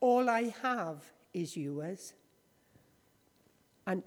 All 0.00 0.30
I 0.30 0.54
have 0.62 1.02
is 1.34 1.56
yours. 1.56 2.14
And, 3.86 4.02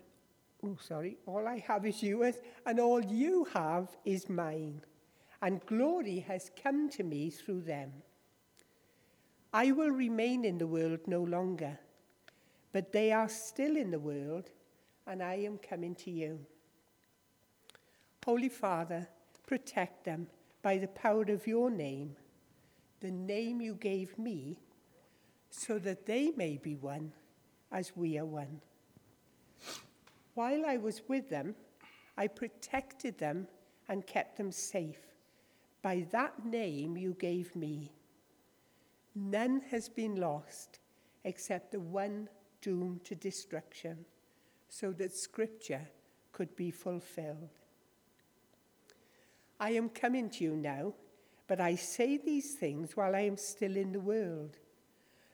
oh, 0.64 0.78
sorry, 0.82 1.18
all 1.26 1.48
I 1.48 1.60
have 1.68 1.86
is 1.86 2.02
yours, 2.02 2.36
and 2.66 2.80
all 2.80 3.04
you 3.04 3.48
have 3.54 3.90
is 4.06 4.30
mine. 4.30 4.82
And 5.42 5.66
glory 5.66 6.20
has 6.28 6.52
come 6.62 6.90
to 6.92 7.04
me 7.04 7.30
through 7.30 7.62
them. 7.62 7.92
I 9.54 9.72
will 9.72 9.90
remain 9.90 10.46
in 10.46 10.58
the 10.58 10.68
world 10.68 11.00
no 11.08 11.22
longer, 11.22 11.80
but 12.72 12.94
they 12.94 13.12
are 13.12 13.28
still 13.28 13.76
in 13.76 13.92
the 13.92 14.00
world, 14.00 14.50
and 15.08 15.22
I 15.22 15.36
am 15.36 15.58
coming 15.58 15.96
to 15.96 16.12
you. 16.12 16.40
Holy 18.24 18.50
Father, 18.50 19.10
protect 19.48 20.06
them 20.06 20.28
by 20.62 20.78
the 20.78 20.88
power 20.88 21.24
of 21.24 21.48
your 21.48 21.70
name, 21.70 22.16
the 23.00 23.12
name 23.12 23.62
you 23.62 23.74
gave 23.74 24.18
me, 24.18 24.60
so 25.50 25.80
that 25.80 26.06
they 26.06 26.32
may 26.38 26.58
be 26.58 26.76
one 26.76 27.12
as 27.72 27.92
we 27.96 28.18
are 28.18 28.26
one. 28.26 28.62
While 30.36 30.66
I 30.66 30.78
was 30.78 31.02
with 31.10 31.30
them, 31.30 31.56
I 32.18 32.28
protected 32.28 33.18
them 33.18 33.48
and 33.90 34.06
kept 34.08 34.38
them 34.38 34.52
safe 34.52 35.11
by 35.82 36.06
that 36.12 36.46
name 36.46 36.96
you 36.98 37.16
gave 37.20 37.56
me. 37.56 37.92
None 39.16 39.62
has 39.72 39.90
been 39.90 40.16
lost 40.16 40.80
except 41.24 41.72
the 41.72 41.80
one 41.80 42.30
doomed 42.62 43.04
to 43.06 43.16
destruction, 43.16 44.06
so 44.70 44.92
that 44.92 45.14
Scripture 45.14 45.88
could 46.32 46.56
be 46.56 46.72
fulfilled. 46.72 47.50
I 49.60 49.72
am 49.72 49.90
coming 49.90 50.30
to 50.32 50.44
you 50.44 50.56
now, 50.56 50.94
but 51.48 51.60
I 51.60 51.76
say 51.76 52.18
these 52.18 52.54
things 52.54 52.96
while 52.96 53.16
I 53.16 53.22
am 53.22 53.38
still 53.38 53.76
in 53.76 53.92
the 53.92 54.00
world, 54.00 54.58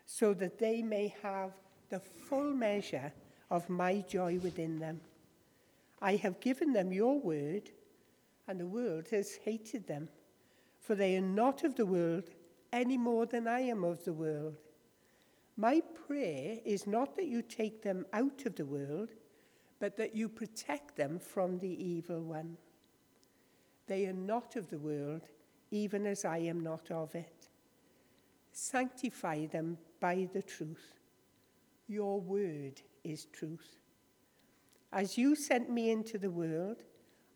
so 0.06 0.34
that 0.34 0.58
they 0.58 0.82
may 0.82 1.14
have 1.22 1.52
the 1.90 2.00
full 2.00 2.54
measure 2.54 3.14
of 3.50 3.70
my 3.70 4.04
joy 4.08 4.40
within 4.40 4.80
them. 4.80 5.00
I 6.02 6.16
have 6.16 6.40
given 6.40 6.74
them 6.74 6.92
your 6.92 7.20
word, 7.20 7.72
and 8.48 8.60
the 8.60 8.66
world 8.68 9.08
has 9.12 9.36
hated 9.36 9.88
them, 9.88 10.10
for 10.88 10.96
they 10.96 11.18
are 11.18 11.22
not 11.22 11.66
of 11.66 11.76
the 11.76 11.86
world 11.86 12.30
any 12.72 12.98
more 12.98 13.26
than 13.26 13.46
I 13.46 13.60
am 13.60 13.84
of 13.84 14.06
the 14.06 14.14
world. 14.14 14.56
My 15.58 15.82
prayer 16.08 16.60
is 16.64 16.88
not 16.88 17.18
that 17.18 17.26
you 17.26 17.42
take 17.42 17.82
them 17.82 18.06
out 18.14 18.46
of 18.46 18.56
the 18.56 18.66
world, 18.66 19.10
but 19.82 19.98
that 19.98 20.16
you 20.16 20.30
protect 20.30 20.96
them 20.96 21.20
from 21.20 21.60
the 21.60 21.84
evil 21.84 22.22
one. 22.22 22.56
They 23.88 24.06
are 24.06 24.14
not 24.14 24.56
of 24.56 24.70
the 24.70 24.80
world, 24.80 25.24
even 25.72 26.06
as 26.06 26.24
I 26.24 26.38
am 26.38 26.62
not 26.62 26.90
of 26.90 27.14
it. 27.16 27.50
Sanctify 28.54 29.48
them 29.48 29.78
by 30.00 30.30
the 30.32 30.42
truth. 30.42 30.94
Your 31.90 32.22
word 32.22 32.82
is 33.04 33.26
truth. 33.26 33.76
As 34.94 35.18
you 35.18 35.36
sent 35.36 35.70
me 35.70 35.92
into 35.92 36.18
the 36.18 36.32
world, 36.32 36.78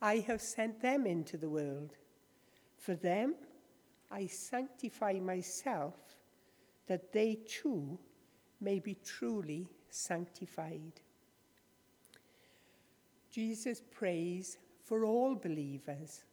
I 0.01 0.19
have 0.19 0.41
sent 0.41 0.81
them 0.81 1.05
into 1.05 1.35
the 1.35 1.49
world. 1.49 1.97
For 2.81 2.95
them, 2.95 3.35
I 4.09 4.25
sanctify 4.25 5.13
myself, 5.21 5.93
that 6.87 7.13
they 7.13 7.37
too 7.45 7.99
may 8.59 8.79
be 8.79 8.95
truly 9.05 9.69
sanctified. 9.89 10.99
Jesus 13.29 13.83
prays 13.91 14.57
for 14.83 15.05
all 15.05 15.35
believers. 15.35 16.23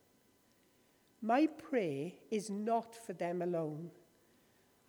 My 1.21 1.47
prayer 1.47 2.13
is 2.31 2.49
not 2.49 2.97
for 2.97 3.13
them 3.13 3.43
alone. 3.43 3.91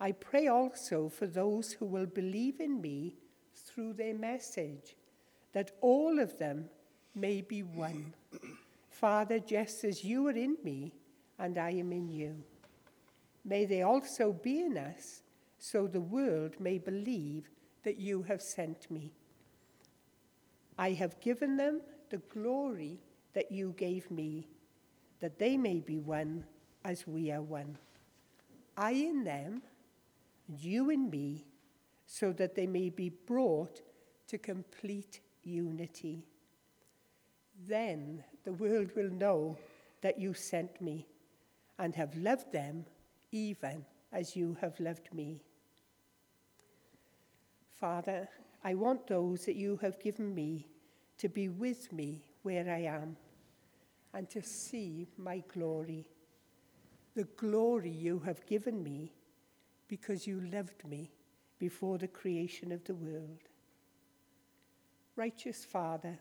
I 0.00 0.12
pray 0.12 0.48
also 0.48 1.10
for 1.10 1.26
those 1.26 1.72
who 1.72 1.84
will 1.84 2.06
believe 2.06 2.58
in 2.58 2.80
me 2.80 3.16
through 3.54 3.92
their 3.92 4.14
message, 4.14 4.96
that 5.52 5.72
all 5.82 6.18
of 6.18 6.38
them 6.38 6.70
may 7.14 7.42
be 7.42 7.62
one. 7.62 8.14
Father, 8.88 9.38
just 9.38 9.84
as 9.84 10.02
you 10.02 10.26
are 10.26 10.32
in 10.32 10.56
me 10.64 10.94
and 11.40 11.56
I 11.56 11.70
am 11.70 11.92
in 11.92 12.08
you, 12.08 12.36
may 13.44 13.64
they 13.64 13.82
also 13.82 14.32
be 14.32 14.60
in 14.60 14.76
us, 14.76 15.22
so 15.58 15.86
the 15.86 16.00
world 16.00 16.60
may 16.60 16.78
believe 16.78 17.48
that 17.82 17.96
you 17.96 18.22
have 18.22 18.42
sent 18.42 18.90
me. 18.90 19.10
I 20.78 20.92
have 20.92 21.18
given 21.20 21.56
them 21.56 21.80
the 22.10 22.18
glory 22.32 23.00
that 23.32 23.50
you 23.50 23.74
gave 23.76 24.10
me, 24.10 24.48
that 25.20 25.38
they 25.38 25.56
may 25.56 25.80
be 25.80 25.98
one 25.98 26.44
as 26.84 27.06
we 27.06 27.30
are 27.30 27.42
one. 27.42 27.78
I 28.76 28.92
in 28.92 29.24
them, 29.24 29.62
and 30.48 30.60
you 30.60 30.90
in 30.90 31.08
me 31.08 31.46
so 32.06 32.32
that 32.32 32.54
they 32.54 32.66
may 32.66 32.90
be 32.90 33.08
brought 33.08 33.80
to 34.26 34.36
complete 34.36 35.20
unity. 35.44 36.24
Then 37.66 38.24
the 38.44 38.52
world 38.52 38.90
will 38.96 39.10
know 39.10 39.56
that 40.02 40.18
you 40.18 40.34
sent 40.34 40.80
me 40.80 41.06
and 41.80 41.96
have 41.96 42.14
loved 42.14 42.52
them 42.52 42.84
even 43.32 43.84
as 44.12 44.36
you 44.36 44.56
have 44.60 44.78
loved 44.78 45.08
me. 45.14 45.40
Father, 47.74 48.28
I 48.62 48.74
want 48.74 49.06
those 49.06 49.46
that 49.46 49.56
you 49.56 49.78
have 49.80 49.98
given 49.98 50.34
me 50.34 50.66
to 51.16 51.28
be 51.30 51.48
with 51.48 51.90
me 51.90 52.26
where 52.42 52.70
I 52.70 52.82
am 52.82 53.16
and 54.12 54.28
to 54.28 54.42
see 54.42 55.08
my 55.16 55.42
glory, 55.52 56.06
the 57.14 57.24
glory 57.38 57.90
you 57.90 58.18
have 58.26 58.44
given 58.44 58.82
me 58.82 59.14
because 59.88 60.26
you 60.26 60.42
loved 60.52 60.86
me 60.86 61.10
before 61.58 61.96
the 61.96 62.08
creation 62.08 62.72
of 62.72 62.84
the 62.84 62.94
world. 62.94 63.40
Righteous 65.16 65.64
Father, 65.64 66.18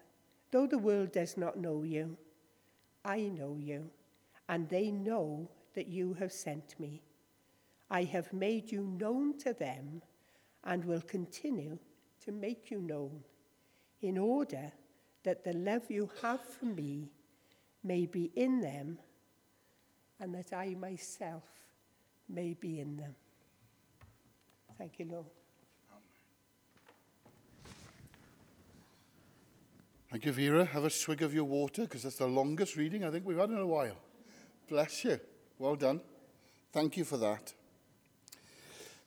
though 0.52 0.68
the 0.68 0.78
world 0.78 1.12
does 1.12 1.36
not 1.36 1.58
know 1.58 1.84
you, 1.84 2.18
I 3.04 3.24
know 3.24 3.58
you, 3.60 3.90
and 4.50 4.68
they 4.68 4.92
know 4.92 5.48
that 5.76 5.88
you 5.88 6.14
have 6.16 6.34
sent 6.34 6.78
me. 6.80 7.02
I 7.90 8.04
have 8.04 8.34
made 8.34 8.72
you 8.72 8.84
known 9.00 9.38
to 9.40 9.54
them 9.54 10.02
and 10.66 10.84
will 10.84 11.02
continue 11.02 11.78
to 12.26 12.32
make 12.32 12.70
you 12.70 12.82
known, 12.82 13.24
in 14.02 14.18
order 14.18 14.72
that 15.24 15.44
the 15.44 15.54
love 15.54 15.84
you 15.90 16.10
have 16.22 16.42
for 16.42 16.66
me 16.66 17.10
may 17.84 18.06
be 18.06 18.32
in 18.36 18.60
them 18.60 19.00
and 20.20 20.36
that 20.36 20.52
I 20.52 20.76
myself 20.76 21.44
may 22.28 22.54
be 22.54 22.80
in 22.80 22.98
them. 22.98 23.16
Thank 24.78 25.00
you, 25.00 25.08
Lord. 25.10 25.26
Thank 30.12 30.26
you, 30.26 30.32
Vera. 30.32 30.66
Have 30.66 30.86
a 30.86 30.90
swig 30.90 31.22
of 31.22 31.34
your 31.34 31.44
water 31.44 31.84
because 31.84 32.04
that's 32.04 32.18
the 32.18 32.28
longest 32.28 32.76
reading 32.76 33.04
I 33.04 33.12
think 33.12 33.26
we've 33.26 33.38
had 33.38 33.52
in 33.52 33.58
a 33.58 33.68
while. 33.68 33.96
Bless 34.70 35.04
you. 35.04 35.20
Well 35.58 35.76
done. 35.76 36.00
Thank 36.72 36.96
you 36.96 37.04
for 37.04 37.18
that. 37.18 37.54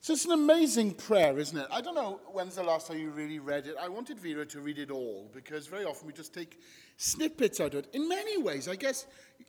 So 0.01 0.11
it's 0.11 0.25
an 0.25 0.33
amazing 0.33 0.95
prayer, 0.95 1.39
isn't 1.39 1.57
it? 1.57 1.65
I 1.71 1.79
don't 1.79 1.95
know 1.95 2.19
when's 2.33 2.55
the 2.55 2.63
last 2.63 2.87
time 2.87 2.99
you 2.99 3.09
really 3.09 3.39
read 3.39 3.67
it. 3.67 3.75
I 3.79 3.87
wanted 3.87 4.19
Vera 4.19 4.45
to 4.47 4.59
read 4.59 4.77
it 4.77 4.91
all 4.91 5.29
because 5.33 5.67
very 5.67 5.85
often 5.85 6.05
we 6.05 6.11
just 6.11 6.33
take 6.33 6.59
snippets 6.97 7.61
out 7.61 7.73
of 7.73 7.85
it. 7.85 7.87
In 7.93 8.09
many 8.09 8.37
ways, 8.37 8.67
I 8.67 8.75
guess 8.75 9.05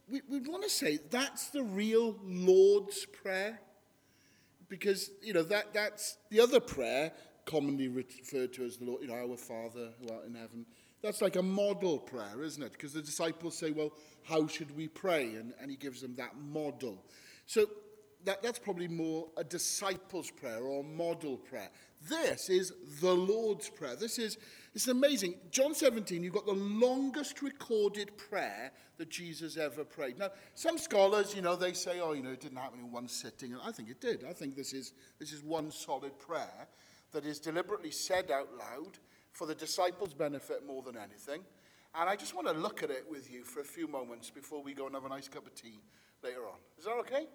we, 0.08 0.22
would 0.28 0.46
want 0.46 0.62
to 0.62 0.70
say 0.70 1.00
that's 1.10 1.48
the 1.48 1.64
real 1.64 2.16
Lord's 2.22 3.04
Prayer 3.06 3.58
because, 4.68 5.10
you 5.20 5.32
know, 5.32 5.42
that, 5.42 5.74
that's 5.74 6.18
the 6.30 6.38
other 6.38 6.60
prayer 6.60 7.10
commonly 7.44 7.88
referred 7.88 8.52
to 8.52 8.64
as 8.64 8.76
the 8.76 8.84
Lord, 8.84 9.02
you 9.02 9.08
know, 9.08 9.14
our 9.14 9.36
Father 9.36 9.90
who 10.00 10.14
art 10.14 10.26
in 10.26 10.36
heaven. 10.36 10.66
That's 11.04 11.20
like 11.20 11.36
a 11.36 11.42
model 11.42 11.98
prayer, 11.98 12.42
isn't 12.42 12.62
it? 12.62 12.72
Because 12.72 12.94
the 12.94 13.02
disciples 13.02 13.58
say, 13.58 13.72
well, 13.72 13.92
how 14.22 14.46
should 14.46 14.74
we 14.74 14.88
pray? 14.88 15.34
And, 15.34 15.52
and 15.60 15.70
he 15.70 15.76
gives 15.76 16.00
them 16.00 16.14
that 16.16 16.34
model. 16.38 17.04
So 17.44 17.66
that, 18.24 18.42
that's 18.42 18.58
probably 18.58 18.88
more 18.88 19.28
a 19.36 19.44
disciples' 19.44 20.30
prayer 20.30 20.62
or 20.62 20.82
model 20.82 21.36
prayer. 21.36 21.68
This 22.08 22.48
is 22.48 22.72
the 23.02 23.14
Lord's 23.14 23.68
Prayer. 23.68 23.96
This 23.96 24.18
is 24.18 24.38
it's 24.74 24.88
amazing. 24.88 25.34
John 25.50 25.74
17, 25.74 26.22
you've 26.22 26.32
got 26.32 26.46
the 26.46 26.52
longest 26.52 27.42
recorded 27.42 28.16
prayer 28.16 28.72
that 28.96 29.10
Jesus 29.10 29.58
ever 29.58 29.84
prayed. 29.84 30.18
Now, 30.18 30.30
some 30.54 30.78
scholars, 30.78 31.34
you 31.36 31.42
know, 31.42 31.54
they 31.54 31.74
say, 31.74 32.00
oh, 32.00 32.12
you 32.12 32.22
know, 32.22 32.32
it 32.32 32.40
didn't 32.40 32.58
happen 32.58 32.80
in 32.80 32.90
one 32.90 33.08
sitting. 33.08 33.52
And 33.52 33.60
I 33.62 33.72
think 33.72 33.90
it 33.90 34.00
did. 34.00 34.24
I 34.24 34.32
think 34.32 34.56
this 34.56 34.72
is, 34.72 34.94
this 35.18 35.32
is 35.32 35.42
one 35.42 35.70
solid 35.70 36.18
prayer 36.18 36.66
that 37.12 37.26
is 37.26 37.38
deliberately 37.38 37.90
said 37.90 38.30
out 38.30 38.48
loud 38.58 38.98
for 39.34 39.46
the 39.46 39.54
disciples' 39.54 40.14
benefit 40.14 40.66
more 40.66 40.82
than 40.82 40.96
anything. 40.96 41.42
And 41.94 42.08
I 42.08 42.16
just 42.16 42.34
want 42.34 42.46
to 42.46 42.54
look 42.54 42.82
at 42.82 42.90
it 42.90 43.04
with 43.10 43.30
you 43.30 43.44
for 43.44 43.60
a 43.60 43.64
few 43.64 43.86
moments 43.86 44.30
before 44.30 44.62
we 44.62 44.72
go 44.74 44.86
and 44.86 44.94
have 44.94 45.04
a 45.04 45.08
nice 45.08 45.28
cup 45.28 45.46
of 45.46 45.54
tea 45.54 45.80
later 46.22 46.46
on. 46.46 46.56
Is 46.78 46.86
that 46.86 46.92
okay? 47.00 47.26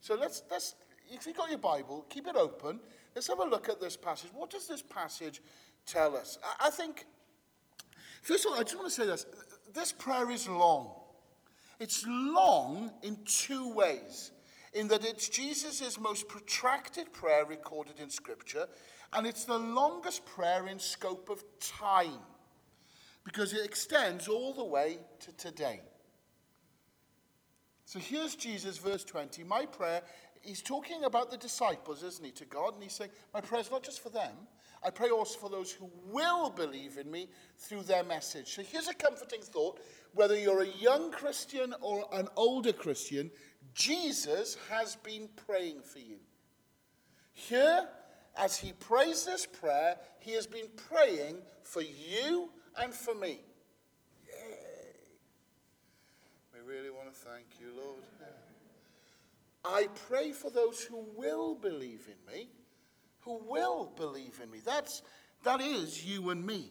So 0.00 0.14
let's, 0.14 0.42
let's, 0.50 0.74
if 1.10 1.26
you've 1.26 1.36
got 1.36 1.48
your 1.50 1.58
Bible, 1.58 2.06
keep 2.08 2.26
it 2.26 2.36
open. 2.36 2.78
Let's 3.14 3.26
have 3.28 3.40
a 3.40 3.44
look 3.44 3.68
at 3.68 3.80
this 3.80 3.96
passage. 3.96 4.30
What 4.32 4.50
does 4.50 4.68
this 4.68 4.82
passage 4.82 5.42
tell 5.86 6.16
us? 6.16 6.38
I, 6.44 6.68
I 6.68 6.70
think, 6.70 7.06
first 8.22 8.44
of 8.44 8.52
all, 8.52 8.58
I 8.58 8.62
just 8.62 8.76
want 8.76 8.88
to 8.88 8.94
say 8.94 9.06
this. 9.06 9.26
This 9.74 9.92
prayer 9.92 10.30
is 10.30 10.48
long. 10.48 10.92
It's 11.80 12.04
long 12.06 12.90
in 13.02 13.18
two 13.26 13.72
ways. 13.72 14.30
In 14.76 14.88
that 14.88 15.06
it's 15.06 15.30
Jesus' 15.30 15.98
most 15.98 16.28
protracted 16.28 17.10
prayer 17.10 17.46
recorded 17.46 17.98
in 17.98 18.10
Scripture, 18.10 18.66
and 19.14 19.26
it's 19.26 19.46
the 19.46 19.58
longest 19.58 20.26
prayer 20.26 20.68
in 20.68 20.78
scope 20.78 21.30
of 21.30 21.42
time 21.58 22.20
because 23.24 23.54
it 23.54 23.64
extends 23.64 24.28
all 24.28 24.52
the 24.52 24.62
way 24.62 24.98
to 25.20 25.32
today. 25.32 25.80
So 27.86 27.98
here's 27.98 28.36
Jesus, 28.36 28.76
verse 28.76 29.02
20. 29.02 29.44
My 29.44 29.64
prayer, 29.64 30.02
he's 30.42 30.60
talking 30.60 31.04
about 31.04 31.30
the 31.30 31.38
disciples, 31.38 32.02
isn't 32.02 32.26
he, 32.26 32.32
to 32.32 32.44
God? 32.44 32.74
And 32.74 32.82
he's 32.82 32.92
saying, 32.92 33.12
My 33.32 33.40
prayer 33.40 33.62
is 33.62 33.70
not 33.70 33.82
just 33.82 34.02
for 34.02 34.10
them. 34.10 34.34
I 34.84 34.90
pray 34.90 35.08
also 35.08 35.38
for 35.38 35.48
those 35.48 35.72
who 35.72 35.90
will 36.12 36.50
believe 36.50 36.98
in 36.98 37.10
me 37.10 37.28
through 37.56 37.82
their 37.84 38.04
message. 38.04 38.54
So 38.54 38.62
here's 38.62 38.88
a 38.88 38.94
comforting 38.94 39.40
thought. 39.40 39.80
Whether 40.12 40.38
you're 40.38 40.62
a 40.62 40.68
young 40.68 41.10
Christian 41.10 41.74
or 41.80 42.04
an 42.12 42.28
older 42.36 42.72
Christian, 42.72 43.30
Jesus 43.76 44.56
has 44.70 44.96
been 44.96 45.28
praying 45.46 45.82
for 45.82 45.98
you. 45.98 46.16
Here, 47.34 47.86
as 48.34 48.56
he 48.56 48.72
prays 48.72 49.26
this 49.26 49.44
prayer, 49.44 49.96
he 50.18 50.32
has 50.32 50.46
been 50.46 50.68
praying 50.88 51.36
for 51.62 51.82
you 51.82 52.48
and 52.78 52.92
for 52.92 53.14
me. 53.14 53.38
Yay. 54.26 54.96
We 56.54 56.60
really 56.66 56.90
want 56.90 57.12
to 57.12 57.20
thank 57.20 57.44
you, 57.60 57.68
Lord. 57.76 58.02
I 59.62 59.88
pray 60.08 60.32
for 60.32 60.48
those 60.48 60.80
who 60.82 61.04
will 61.14 61.54
believe 61.54 62.08
in 62.08 62.34
me, 62.34 62.48
who 63.20 63.38
will 63.46 63.92
believe 63.96 64.40
in 64.42 64.50
me. 64.50 64.60
That's, 64.64 65.02
that 65.44 65.60
is 65.60 66.02
you 66.02 66.30
and 66.30 66.46
me. 66.46 66.70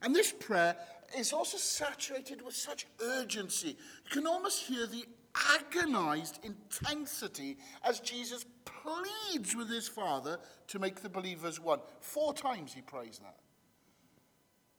And 0.00 0.14
this 0.14 0.32
prayer 0.32 0.76
is 1.18 1.32
also 1.32 1.56
saturated 1.56 2.40
with 2.40 2.54
such 2.54 2.86
urgency. 3.02 3.70
You 4.04 4.10
can 4.10 4.26
almost 4.28 4.62
hear 4.62 4.86
the 4.86 5.06
agonized 5.34 6.38
intensity 6.42 7.58
as 7.84 8.00
Jesus 8.00 8.44
pleads 8.64 9.54
with 9.54 9.68
his 9.68 9.88
Father 9.88 10.38
to 10.68 10.78
make 10.78 11.02
the 11.02 11.08
believers 11.08 11.60
one. 11.60 11.80
Four 12.00 12.34
times 12.34 12.72
he 12.72 12.80
prays 12.80 13.20
that. 13.22 13.36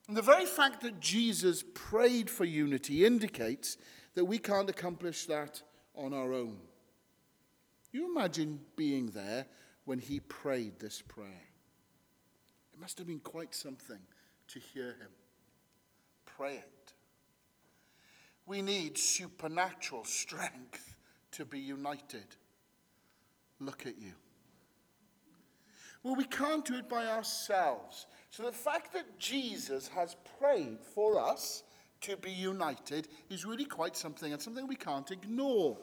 And 0.08 0.18
the 0.18 0.22
very 0.22 0.46
fact 0.46 0.82
that 0.82 1.00
Jesus 1.00 1.64
prayed 1.74 2.30
for 2.30 2.46
unity 2.46 3.06
indicates 3.06 3.78
that 4.16 4.26
we 4.26 4.38
can't 4.38 4.70
accomplish 4.70 5.26
that 5.28 5.62
on 5.96 6.14
our 6.14 6.34
own. 6.34 6.58
You 7.92 8.12
imagine 8.12 8.60
being 8.76 9.08
there 9.08 9.46
when 9.86 10.00
he 10.00 10.20
prayed 10.20 10.80
this 10.80 11.02
prayer. 11.02 11.48
It 12.74 12.80
must 12.80 12.98
have 12.98 13.08
been 13.08 13.20
quite 13.20 13.54
something 13.54 14.00
to 14.48 14.60
hear 14.60 14.88
him 14.88 15.10
pray 16.42 16.56
it. 16.56 16.81
We 18.46 18.62
need 18.62 18.98
supernatural 18.98 20.04
strength 20.04 20.96
to 21.34 21.46
be 21.46 21.60
united. 21.60 22.26
Look 23.60 23.86
at 23.86 23.98
you. 23.98 24.14
Well, 26.04 26.16
we 26.16 26.26
can't 26.26 26.66
do 26.66 26.76
it 26.76 26.90
by 26.90 27.06
ourselves. 27.06 28.08
So 28.32 28.44
the 28.44 28.52
fact 28.52 28.94
that 28.94 29.20
Jesus 29.20 29.88
has 29.90 30.16
prayed 30.40 30.80
for 30.96 31.20
us 31.20 31.64
to 32.02 32.18
be 32.18 32.32
united 32.32 33.08
is 33.30 33.46
really 33.46 33.66
quite 33.66 33.96
something 33.96 34.34
and 34.34 34.42
something 34.42 34.68
we 34.68 34.76
can't 34.76 35.12
ignore. 35.12 35.78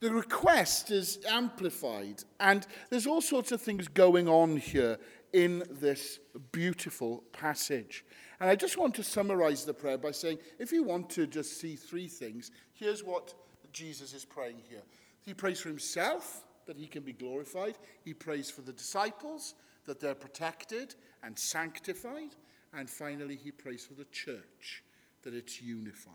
The 0.00 0.10
request 0.10 0.90
is 0.90 1.18
amplified, 1.28 2.22
and 2.38 2.66
there's 2.88 3.06
all 3.06 3.20
sorts 3.20 3.50
of 3.50 3.60
things 3.60 3.88
going 3.88 4.28
on 4.28 4.56
here 4.56 4.98
in 5.32 5.64
this 5.70 6.20
beautiful 6.52 7.24
passage. 7.32 8.04
And 8.40 8.48
I 8.48 8.54
just 8.54 8.78
want 8.78 8.94
to 8.96 9.02
summarize 9.02 9.64
the 9.64 9.74
prayer 9.74 9.98
by 9.98 10.12
saying 10.12 10.38
if 10.58 10.72
you 10.72 10.82
want 10.82 11.10
to 11.10 11.26
just 11.26 11.60
see 11.60 11.74
three 11.76 12.08
things, 12.08 12.50
here's 12.72 13.02
what 13.02 13.34
Jesus 13.72 14.12
is 14.14 14.24
praying 14.24 14.62
here. 14.68 14.82
He 15.24 15.34
prays 15.34 15.60
for 15.60 15.68
himself, 15.68 16.44
that 16.66 16.76
he 16.76 16.86
can 16.86 17.02
be 17.02 17.12
glorified. 17.12 17.76
He 18.04 18.14
prays 18.14 18.50
for 18.50 18.60
the 18.60 18.72
disciples, 18.72 19.54
that 19.86 20.00
they're 20.00 20.14
protected 20.14 20.94
and 21.22 21.38
sanctified. 21.38 22.36
And 22.72 22.88
finally, 22.88 23.36
he 23.36 23.50
prays 23.50 23.84
for 23.84 23.94
the 23.94 24.04
church, 24.06 24.84
that 25.22 25.34
it's 25.34 25.60
unified. 25.60 26.14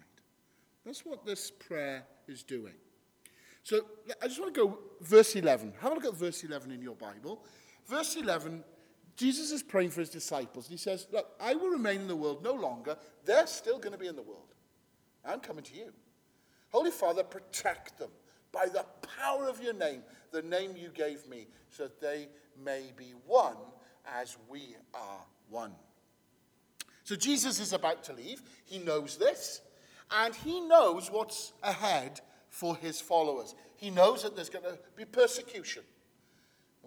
That's 0.86 1.06
what 1.06 1.26
this 1.26 1.52
prayer 1.52 2.06
is 2.28 2.44
doing. 2.44 2.74
So 3.64 3.82
I 4.22 4.28
just 4.28 4.40
want 4.40 4.54
to 4.54 4.60
go 4.60 4.80
verse 5.02 5.36
11. 5.36 5.74
Have 5.80 5.92
a 5.94 5.96
look 5.96 6.06
at 6.06 6.16
verse 6.16 6.44
11 6.44 6.72
in 6.72 6.82
your 6.82 6.96
Bible. 6.96 7.44
Verse 7.88 8.16
11, 8.16 8.64
Jesus 9.16 9.52
is 9.52 9.62
praying 9.62 9.92
for 9.92 10.00
his 10.00 10.10
disciples. 10.10 10.68
He 10.68 10.78
says, 10.78 11.08
Look, 11.12 11.28
I 11.40 11.54
will 11.54 11.70
remain 11.70 12.02
in 12.02 12.08
the 12.08 12.16
world 12.16 12.44
no 12.44 12.54
longer. 12.54 12.98
They're 13.26 13.48
still 13.48 13.78
going 13.78 13.94
to 13.94 14.00
be 14.00 14.08
in 14.08 14.16
the 14.16 14.22
world. 14.24 14.54
I'm 15.26 15.40
coming 15.40 15.64
to 15.64 15.76
you. 15.76 15.94
Holy 16.70 16.92
Father, 16.92 17.24
protect 17.24 18.00
them 18.00 18.10
by 18.52 18.66
the 18.66 18.86
power 19.20 19.48
of 19.48 19.62
your 19.62 19.74
name, 19.74 20.02
the 20.32 20.42
name 20.42 20.76
you 20.76 20.90
gave 20.90 21.28
me, 21.28 21.48
so 21.70 21.84
that 21.84 22.02
they 22.02 22.28
may 22.64 22.92
be 22.98 23.14
one 23.26 23.58
as 24.20 24.38
we 24.50 24.76
are 24.94 25.22
one. 25.50 25.74
So 27.04 27.16
Jesus 27.16 27.60
is 27.60 27.74
about 27.74 28.04
to 28.06 28.14
leave. 28.14 28.42
He 28.66 28.80
knows 28.80 29.18
this, 29.18 29.62
and 30.12 30.34
he 30.34 30.62
knows 30.62 31.12
what's 31.12 31.54
ahead 31.62 32.22
for 32.50 32.76
his 32.76 33.02
followers. 33.02 33.56
He 33.76 33.90
knows 33.90 34.24
that 34.24 34.36
there's 34.36 34.50
going 34.50 34.66
to 34.66 34.80
be 34.96 35.06
persecution. 35.06 35.84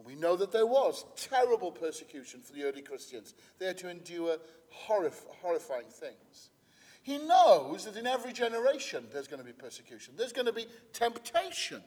We 0.05 0.15
know 0.15 0.37
that 0.37 0.53
there 0.53 0.67
was 0.67 1.07
terrible 1.17 1.73
persecution 1.73 2.41
for 2.41 2.53
the 2.53 2.65
early 2.65 2.83
Christians. 2.83 3.35
They 3.59 3.67
had 3.67 3.79
to 3.79 3.91
endure 3.91 4.37
horrif- 4.87 5.27
horrifying 5.41 5.89
things. 5.89 6.51
He 7.03 7.19
knows 7.19 7.85
that 7.85 7.97
in 7.97 8.07
every 8.07 8.33
generation 8.33 9.07
there's 9.13 9.29
going 9.29 9.41
to 9.41 9.47
be 9.47 9.53
persecution, 9.53 10.15
there's 10.17 10.33
going 10.33 10.47
to 10.47 10.53
be 10.53 10.67
temptation. 10.93 11.83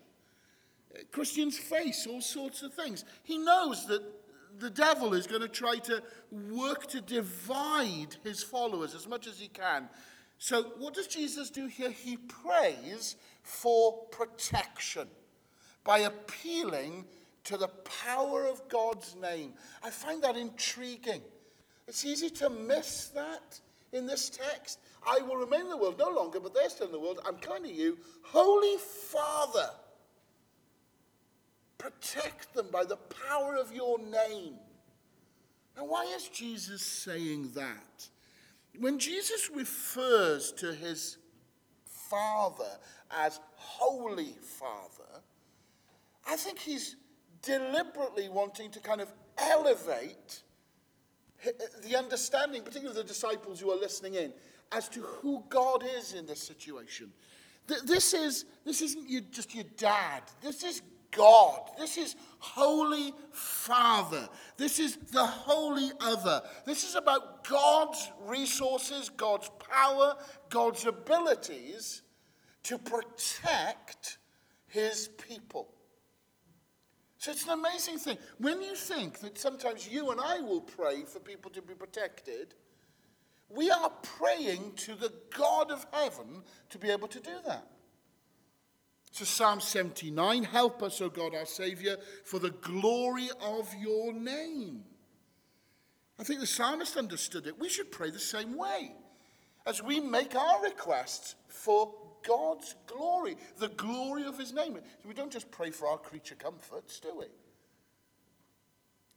Uh, 0.95 0.99
Christians 1.11 1.57
face 1.57 2.07
all 2.07 2.21
sorts 2.21 2.63
of 2.63 2.73
things. 2.73 3.05
He 3.23 3.37
knows 3.37 3.85
that 3.87 4.01
the 4.57 4.69
devil 4.69 5.13
is 5.13 5.27
going 5.27 5.41
to 5.41 5.47
try 5.47 5.75
to 5.77 6.01
work 6.31 6.87
to 6.87 7.01
divide 7.01 8.15
his 8.23 8.41
followers 8.41 8.95
as 8.95 9.07
much 9.07 9.27
as 9.27 9.39
he 9.39 9.47
can. 9.49 9.89
So, 10.39 10.63
what 10.77 10.93
does 10.93 11.07
Jesus 11.07 11.49
do 11.49 11.67
here? 11.67 11.91
He 11.91 12.17
prays 12.17 13.17
for 13.43 14.05
protection 14.09 15.09
by 15.83 15.99
appealing 15.99 17.05
to 17.49 17.57
the 17.57 17.67
power 18.05 18.45
of 18.45 18.67
God's 18.69 19.15
name. 19.21 19.53
I 19.83 19.89
find 19.89 20.23
that 20.23 20.35
intriguing. 20.35 21.21
It's 21.87 22.05
easy 22.05 22.29
to 22.31 22.49
miss 22.49 23.09
that 23.09 23.59
in 23.93 24.05
this 24.05 24.29
text. 24.29 24.79
I 25.05 25.19
will 25.21 25.37
remain 25.37 25.61
in 25.61 25.69
the 25.69 25.77
world 25.77 25.99
no 25.99 26.09
longer, 26.09 26.39
but 26.39 26.53
they're 26.53 26.69
still 26.69 26.87
in 26.87 26.91
the 26.91 26.99
world. 26.99 27.19
I'm 27.25 27.37
kind 27.37 27.63
to 27.65 27.71
you. 27.71 27.97
Holy 28.23 28.77
Father, 28.77 29.69
Protect 31.79 32.53
them 32.53 32.67
by 32.71 32.83
the 32.83 32.97
power 32.97 33.55
of 33.55 33.73
your 33.73 33.97
name. 33.97 34.55
Now, 35.75 35.85
why 35.85 36.03
is 36.15 36.27
Jesus 36.27 36.81
saying 36.83 37.51
that? 37.55 38.09
When 38.77 38.99
Jesus 38.99 39.49
refers 39.49 40.51
to 40.53 40.73
his 40.73 41.17
Father 41.85 42.77
as 43.09 43.39
Holy 43.55 44.35
Father, 44.41 45.21
I 46.27 46.35
think 46.35 46.59
he's 46.59 46.97
deliberately 47.41 48.29
wanting 48.29 48.71
to 48.71 48.79
kind 48.79 49.01
of 49.01 49.11
elevate 49.37 50.43
the 51.83 51.95
understanding, 51.95 52.63
particularly 52.63 53.01
the 53.01 53.07
disciples 53.07 53.59
who 53.59 53.71
are 53.71 53.79
listening 53.79 54.15
in, 54.15 54.33
as 54.71 54.89
to 54.89 55.01
who 55.01 55.43
God 55.49 55.83
is 55.97 56.13
in 56.13 56.25
this 56.25 56.41
situation. 56.41 57.11
This, 57.85 58.13
is, 58.13 58.45
this 58.65 58.81
isn't 58.81 59.31
just 59.31 59.53
your 59.53 59.65
dad. 59.77 60.23
This 60.41 60.63
is 60.63 60.81
God. 61.11 61.69
This 61.77 61.97
is 61.97 62.15
Holy 62.39 63.13
Father. 63.31 64.27
This 64.57 64.79
is 64.79 64.97
the 64.97 65.25
Holy 65.25 65.91
Other. 65.99 66.41
This 66.65 66.83
is 66.83 66.95
about 66.95 67.47
God's 67.47 68.11
resources, 68.25 69.09
God's 69.09 69.49
power, 69.59 70.15
God's 70.49 70.85
abilities 70.85 72.01
to 72.63 72.77
protect 72.77 74.17
his 74.67 75.09
people. 75.29 75.69
So 77.19 77.31
it's 77.31 77.43
an 77.43 77.59
amazing 77.59 77.97
thing. 77.97 78.17
When 78.37 78.61
you 78.61 78.75
think 78.75 79.19
that 79.19 79.37
sometimes 79.37 79.87
you 79.87 80.09
and 80.11 80.21
I 80.21 80.39
will 80.39 80.61
pray 80.61 81.03
for 81.03 81.19
people 81.19 81.51
to 81.51 81.61
be 81.61 81.73
protected, 81.73 82.55
we 83.49 83.69
are 83.69 83.91
praying 84.01 84.73
to 84.77 84.95
the 84.95 85.11
God 85.37 85.69
of 85.69 85.85
heaven 85.91 86.43
to 86.69 86.77
be 86.77 86.89
able 86.89 87.09
to 87.09 87.19
do 87.19 87.35
that. 87.45 87.67
So, 89.11 89.25
Psalm 89.25 89.59
79 89.59 90.43
Help 90.43 90.81
us, 90.81 91.01
O 91.01 91.09
God, 91.09 91.35
our 91.35 91.45
Saviour, 91.45 91.97
for 92.23 92.39
the 92.39 92.51
glory 92.51 93.29
of 93.41 93.67
your 93.77 94.13
name. 94.13 94.85
I 96.17 96.23
think 96.23 96.39
the 96.39 96.47
psalmist 96.47 96.95
understood 96.95 97.47
it. 97.47 97.59
We 97.59 97.69
should 97.69 97.91
pray 97.91 98.11
the 98.11 98.19
same 98.19 98.55
way 98.55 98.93
as 99.65 99.83
we 99.83 99.99
make 99.99 100.35
our 100.35 100.63
requests 100.63 101.35
for 101.47 101.93
God's 102.27 102.75
glory, 102.87 103.37
the 103.57 103.69
glory 103.69 104.23
of 104.25 104.37
his 104.37 104.53
name. 104.53 104.77
We 105.05 105.13
don't 105.13 105.31
just 105.31 105.51
pray 105.51 105.71
for 105.71 105.87
our 105.87 105.97
creature 105.97 106.35
comforts, 106.35 106.99
do 106.99 107.09
we? 107.17 107.25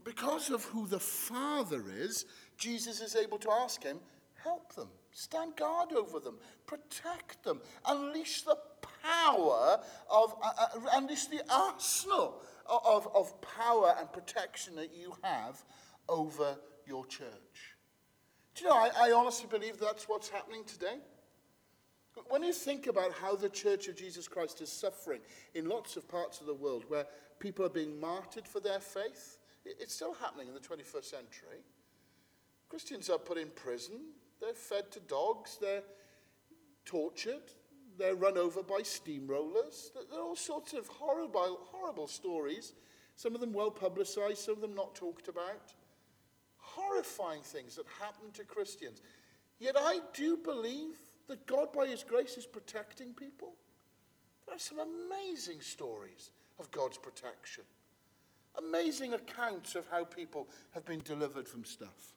Because 0.04 0.50
of 0.50 0.64
who 0.64 0.86
the 0.86 1.00
Father 1.00 1.84
is, 1.96 2.24
Jesus 2.56 3.00
is 3.00 3.14
able 3.14 3.38
to 3.38 3.50
ask 3.50 3.82
him, 3.82 3.98
help 4.42 4.74
them, 4.74 4.88
stand 5.12 5.56
guard 5.56 5.92
over 5.92 6.18
them, 6.18 6.38
protect 6.66 7.44
them, 7.44 7.60
unleash 7.86 8.42
the 8.42 8.56
power 9.02 9.80
of, 10.10 10.34
uh, 10.42 10.50
uh, 10.58 10.80
unleash 10.94 11.26
the 11.26 11.42
arsenal 11.50 12.42
of, 12.66 13.08
of 13.14 13.40
power 13.40 13.94
and 13.98 14.12
protection 14.12 14.74
that 14.76 14.92
you 14.94 15.14
have 15.22 15.62
over 16.08 16.56
your 16.86 17.06
church. 17.06 17.76
Do 18.54 18.64
you 18.64 18.70
know, 18.70 18.76
I, 18.76 18.90
I 19.08 19.12
honestly 19.12 19.46
believe 19.48 19.78
that's 19.78 20.08
what's 20.08 20.28
happening 20.28 20.64
today. 20.64 20.98
When 22.28 22.42
you 22.42 22.52
think 22.52 22.86
about 22.86 23.12
how 23.12 23.36
the 23.36 23.48
Church 23.48 23.88
of 23.88 23.96
Jesus 23.96 24.28
Christ 24.28 24.60
is 24.60 24.70
suffering 24.70 25.20
in 25.54 25.68
lots 25.68 25.96
of 25.96 26.08
parts 26.08 26.40
of 26.40 26.46
the 26.46 26.54
world 26.54 26.84
where 26.88 27.06
people 27.38 27.64
are 27.64 27.70
being 27.70 27.98
martyred 27.98 28.46
for 28.46 28.60
their 28.60 28.80
faith, 28.80 29.38
it's 29.64 29.94
still 29.94 30.14
happening 30.14 30.48
in 30.48 30.54
the 30.54 30.60
21st 30.60 31.04
century. 31.04 31.62
Christians 32.68 33.08
are 33.10 33.18
put 33.18 33.38
in 33.38 33.48
prison, 33.50 33.96
they're 34.40 34.54
fed 34.54 34.90
to 34.92 35.00
dogs, 35.00 35.58
they're 35.60 35.82
tortured, 36.84 37.42
they're 37.98 38.14
run 38.14 38.36
over 38.36 38.62
by 38.62 38.80
steamrollers. 38.80 39.92
There 39.92 40.18
are 40.18 40.22
all 40.22 40.36
sorts 40.36 40.72
of 40.72 40.86
horrible, 40.88 41.60
horrible 41.70 42.06
stories, 42.06 42.72
some 43.16 43.34
of 43.34 43.40
them 43.40 43.52
well 43.52 43.70
publicized, 43.70 44.38
some 44.38 44.54
of 44.54 44.60
them 44.60 44.74
not 44.74 44.94
talked 44.94 45.28
about. 45.28 45.74
Horrifying 46.56 47.42
things 47.42 47.76
that 47.76 47.86
happen 48.00 48.30
to 48.34 48.44
Christians. 48.44 49.02
Yet 49.58 49.76
I 49.78 50.00
do 50.14 50.36
believe 50.36 50.96
that 51.28 51.46
God, 51.46 51.72
by 51.72 51.86
His 51.86 52.04
grace, 52.04 52.36
is 52.36 52.46
protecting 52.46 53.12
people? 53.14 53.54
There 54.46 54.56
are 54.56 54.58
some 54.58 54.78
amazing 54.78 55.60
stories 55.60 56.30
of 56.58 56.70
God's 56.70 56.98
protection. 56.98 57.64
Amazing 58.58 59.14
accounts 59.14 59.74
of 59.74 59.86
how 59.90 60.04
people 60.04 60.48
have 60.72 60.84
been 60.84 61.00
delivered 61.04 61.48
from 61.48 61.64
stuff. 61.64 62.12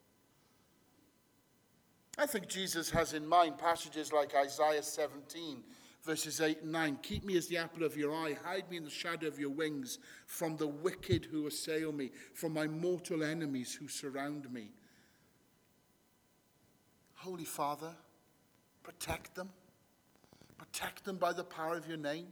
I 2.18 2.26
think 2.26 2.48
Jesus 2.48 2.90
has 2.92 3.14
in 3.14 3.28
mind 3.28 3.58
passages 3.58 4.14
like 4.14 4.36
Isaiah 4.36 4.84
17, 4.84 5.64
verses 6.04 6.40
8 6.40 6.62
and 6.62 6.72
9. 6.72 7.00
Keep 7.02 7.26
me 7.26 7.38
as 7.38 7.48
the 7.48 7.58
apple 7.58 7.84
of 7.84 7.98
your 7.98 8.14
eye, 8.14 8.38
hide 8.44 8.70
me 8.70 8.78
in 8.78 8.86
the 8.86 8.90
shadow 8.90 9.28
of 9.28 9.40
your 9.40 9.50
wings 9.50 10.00
from 10.26 10.56
the 10.56 10.68
wicked 10.68 11.26
who 11.26 11.48
assail 11.48 11.92
me, 11.92 12.12
from 12.34 12.54
my 12.54 12.68
mortal 12.68 13.24
enemies 13.24 13.74
who 13.74 13.88
surround 13.88 14.52
me. 14.52 14.72
Holy 17.16 17.46
Father, 17.46 17.92
Protect 18.86 19.34
them. 19.34 19.50
Protect 20.60 21.04
them 21.06 21.18
by 21.18 21.34
the 21.34 21.44
power 21.44 21.76
of 21.76 21.88
your 21.88 21.98
name. 21.98 22.28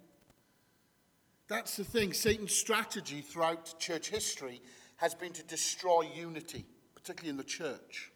That's 1.48 1.76
the 1.76 1.84
thing. 1.84 2.14
Satan's 2.14 2.54
strategy 2.54 3.22
throughout 3.22 3.80
church 3.80 4.10
history 4.10 4.62
has 4.98 5.16
been 5.16 5.34
to 5.34 5.44
destroy 5.44 6.04
unity, 6.16 6.66
particularly 6.94 7.32
in 7.32 7.38
the 7.38 7.44
church. 7.44 8.12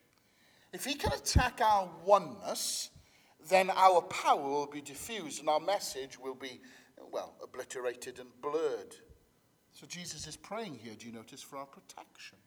If 0.71 0.86
he 0.86 0.93
can 0.93 1.13
attack 1.13 1.62
our 1.63 1.89
oneness, 2.06 2.91
then 3.50 3.71
our 3.71 4.02
power 4.04 4.47
will 4.47 4.67
be 4.67 4.82
diffused 4.82 5.39
and 5.39 5.50
our 5.50 5.60
message 5.60 6.19
will 6.19 6.36
be, 6.36 6.62
well, 7.12 7.34
obliterated 7.43 8.19
and 8.19 8.30
blurred. 8.39 8.95
So 9.73 9.88
Jesus 9.88 10.28
is 10.28 10.38
praying 10.38 10.76
here, 10.76 10.93
do 10.95 11.08
you 11.08 11.13
notice, 11.13 11.41
for 11.41 11.58
our 11.58 11.65
protection. 11.65 12.38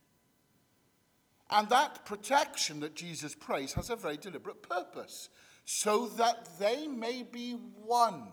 And 1.51 1.69
that 1.71 2.05
protection 2.05 2.79
that 2.81 2.95
Jesus 2.95 3.35
prays 3.35 3.73
has 3.73 3.91
a 3.91 3.97
very 3.97 4.17
deliberate 4.17 4.63
purpose 4.63 5.31
so 5.73 6.09
that 6.09 6.49
they 6.59 6.89
may 6.89 7.23
be 7.23 7.53
one 7.53 8.25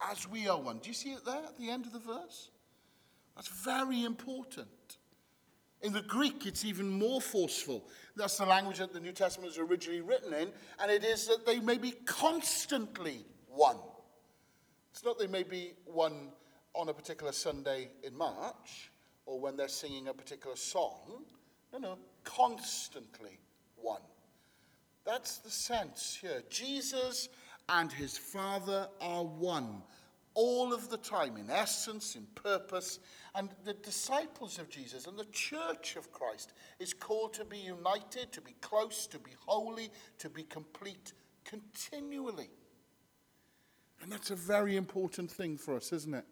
as 0.00 0.28
we 0.28 0.46
are 0.46 0.60
one. 0.60 0.78
Do 0.78 0.88
you 0.88 0.94
see 0.94 1.10
it 1.10 1.24
there 1.26 1.42
at 1.42 1.58
the 1.58 1.68
end 1.68 1.86
of 1.86 1.92
the 1.92 1.98
verse? 1.98 2.50
That's 3.34 3.48
very 3.48 4.04
important. 4.04 4.68
In 5.82 5.92
the 5.92 6.02
Greek, 6.02 6.46
it's 6.46 6.64
even 6.64 6.88
more 6.88 7.20
forceful. 7.20 7.88
That's 8.14 8.38
the 8.38 8.46
language 8.46 8.78
that 8.78 8.92
the 8.92 9.00
New 9.00 9.10
Testament 9.10 9.48
was 9.48 9.58
originally 9.58 10.02
written 10.02 10.32
in, 10.32 10.52
and 10.80 10.88
it 10.88 11.02
is 11.02 11.26
that 11.26 11.46
they 11.46 11.58
may 11.58 11.78
be 11.78 11.90
constantly 12.04 13.24
one. 13.48 13.78
It's 14.92 15.04
not 15.04 15.18
they 15.18 15.26
may 15.26 15.42
be 15.42 15.72
one 15.84 16.28
on 16.76 16.90
a 16.90 16.94
particular 16.94 17.32
Sunday 17.32 17.88
in 18.04 18.16
March 18.16 18.92
or 19.26 19.40
when 19.40 19.56
they're 19.56 19.66
singing 19.66 20.06
a 20.06 20.14
particular 20.14 20.54
song. 20.54 21.24
No, 21.72 21.78
no, 21.80 21.98
constantly 22.22 23.40
one. 23.74 24.02
That's 25.10 25.38
the 25.38 25.50
sense 25.50 26.16
here. 26.20 26.40
Jesus 26.50 27.30
and 27.68 27.90
his 27.90 28.16
Father 28.16 28.86
are 29.00 29.24
one 29.24 29.82
all 30.34 30.72
of 30.72 30.88
the 30.88 30.98
time, 30.98 31.36
in 31.36 31.50
essence, 31.50 32.14
in 32.14 32.28
purpose. 32.36 33.00
And 33.34 33.50
the 33.64 33.74
disciples 33.74 34.60
of 34.60 34.70
Jesus 34.70 35.08
and 35.08 35.18
the 35.18 35.26
church 35.32 35.96
of 35.96 36.12
Christ 36.12 36.52
is 36.78 36.94
called 36.94 37.34
to 37.34 37.44
be 37.44 37.58
united, 37.58 38.30
to 38.30 38.40
be 38.40 38.54
close, 38.60 39.08
to 39.08 39.18
be 39.18 39.32
holy, 39.44 39.90
to 40.18 40.30
be 40.30 40.44
complete 40.44 41.12
continually. 41.44 42.50
And 44.00 44.12
that's 44.12 44.30
a 44.30 44.36
very 44.36 44.76
important 44.76 45.28
thing 45.28 45.56
for 45.56 45.74
us, 45.74 45.92
isn't 45.92 46.14
it? 46.14 46.24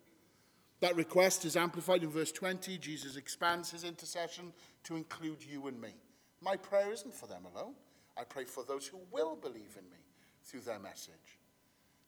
That 0.79 0.95
request 0.95 1.45
is 1.45 1.57
amplified 1.57 2.05
in 2.05 2.11
verse 2.11 2.31
20. 2.31 2.79
Jesus 2.79 3.17
expands 3.17 3.73
his 3.73 3.83
intercession 3.83 4.53
to 4.85 4.95
include 4.95 5.45
you 5.45 5.67
and 5.67 5.81
me. 5.81 5.97
My 6.41 6.55
prayer 6.55 6.93
isn't 6.93 7.12
for 7.12 7.27
them 7.27 7.43
alone. 7.53 7.75
I 8.19 8.25
pray 8.25 8.45
for 8.45 8.65
those 8.65 8.87
who 8.87 8.99
will 9.13 9.37
believe 9.37 9.77
in 9.79 9.89
me 9.91 9.99
through 10.45 10.61
their 10.61 10.79
message. 10.79 11.39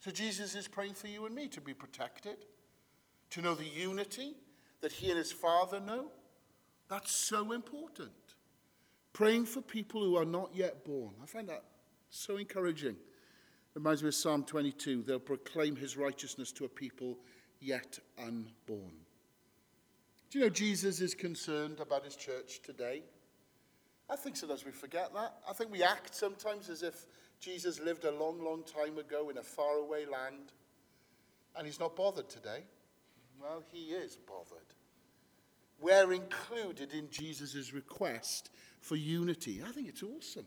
So 0.00 0.10
Jesus 0.10 0.54
is 0.54 0.66
praying 0.66 0.94
for 0.94 1.06
you 1.06 1.26
and 1.26 1.34
me 1.34 1.46
to 1.48 1.60
be 1.60 1.74
protected, 1.74 2.36
to 3.30 3.42
know 3.42 3.54
the 3.54 3.64
unity 3.64 4.34
that 4.80 4.92
he 4.92 5.10
and 5.10 5.18
his 5.18 5.30
Father 5.30 5.78
know. 5.78 6.10
That's 6.88 7.12
so 7.12 7.52
important. 7.52 8.10
Praying 9.12 9.46
for 9.46 9.60
people 9.60 10.02
who 10.02 10.16
are 10.16 10.24
not 10.24 10.50
yet 10.54 10.84
born. 10.84 11.14
I 11.22 11.26
find 11.26 11.48
that 11.48 11.64
so 12.08 12.38
encouraging. 12.38 12.96
Reminds 13.74 14.02
me 14.02 14.08
of 14.08 14.14
Psalm 14.14 14.42
22. 14.42 15.02
They'll 15.02 15.20
proclaim 15.20 15.76
his 15.76 15.96
righteousness 15.96 16.50
to 16.52 16.64
a 16.64 16.68
people 16.68 17.18
yet 17.60 17.98
unborn. 18.18 18.92
Do 20.30 20.38
you 20.38 20.44
know 20.44 20.50
Jesus 20.50 21.00
is 21.00 21.14
concerned 21.14 21.80
about 21.80 22.04
his 22.04 22.16
church 22.16 22.62
today? 22.62 23.02
I 24.10 24.16
think 24.16 24.36
sometimes 24.36 24.64
we 24.64 24.72
forget 24.72 25.12
that. 25.14 25.34
I 25.48 25.52
think 25.52 25.70
we 25.70 25.82
act 25.82 26.14
sometimes 26.14 26.68
as 26.68 26.82
if 26.82 27.06
Jesus 27.38 27.80
lived 27.80 28.04
a 28.04 28.10
long, 28.10 28.42
long 28.42 28.64
time 28.64 28.98
ago 28.98 29.30
in 29.30 29.38
a 29.38 29.42
faraway 29.42 30.04
land 30.04 30.52
and 31.56 31.66
he's 31.66 31.78
not 31.78 31.94
bothered 31.96 32.28
today. 32.28 32.64
Well, 33.40 33.62
he 33.72 33.92
is 33.92 34.16
bothered. 34.16 34.66
We're 35.80 36.12
included 36.12 36.92
in 36.92 37.08
Jesus' 37.10 37.72
request 37.72 38.50
for 38.80 38.96
unity. 38.96 39.62
I 39.66 39.72
think 39.72 39.88
it's 39.88 40.02
awesome. 40.02 40.46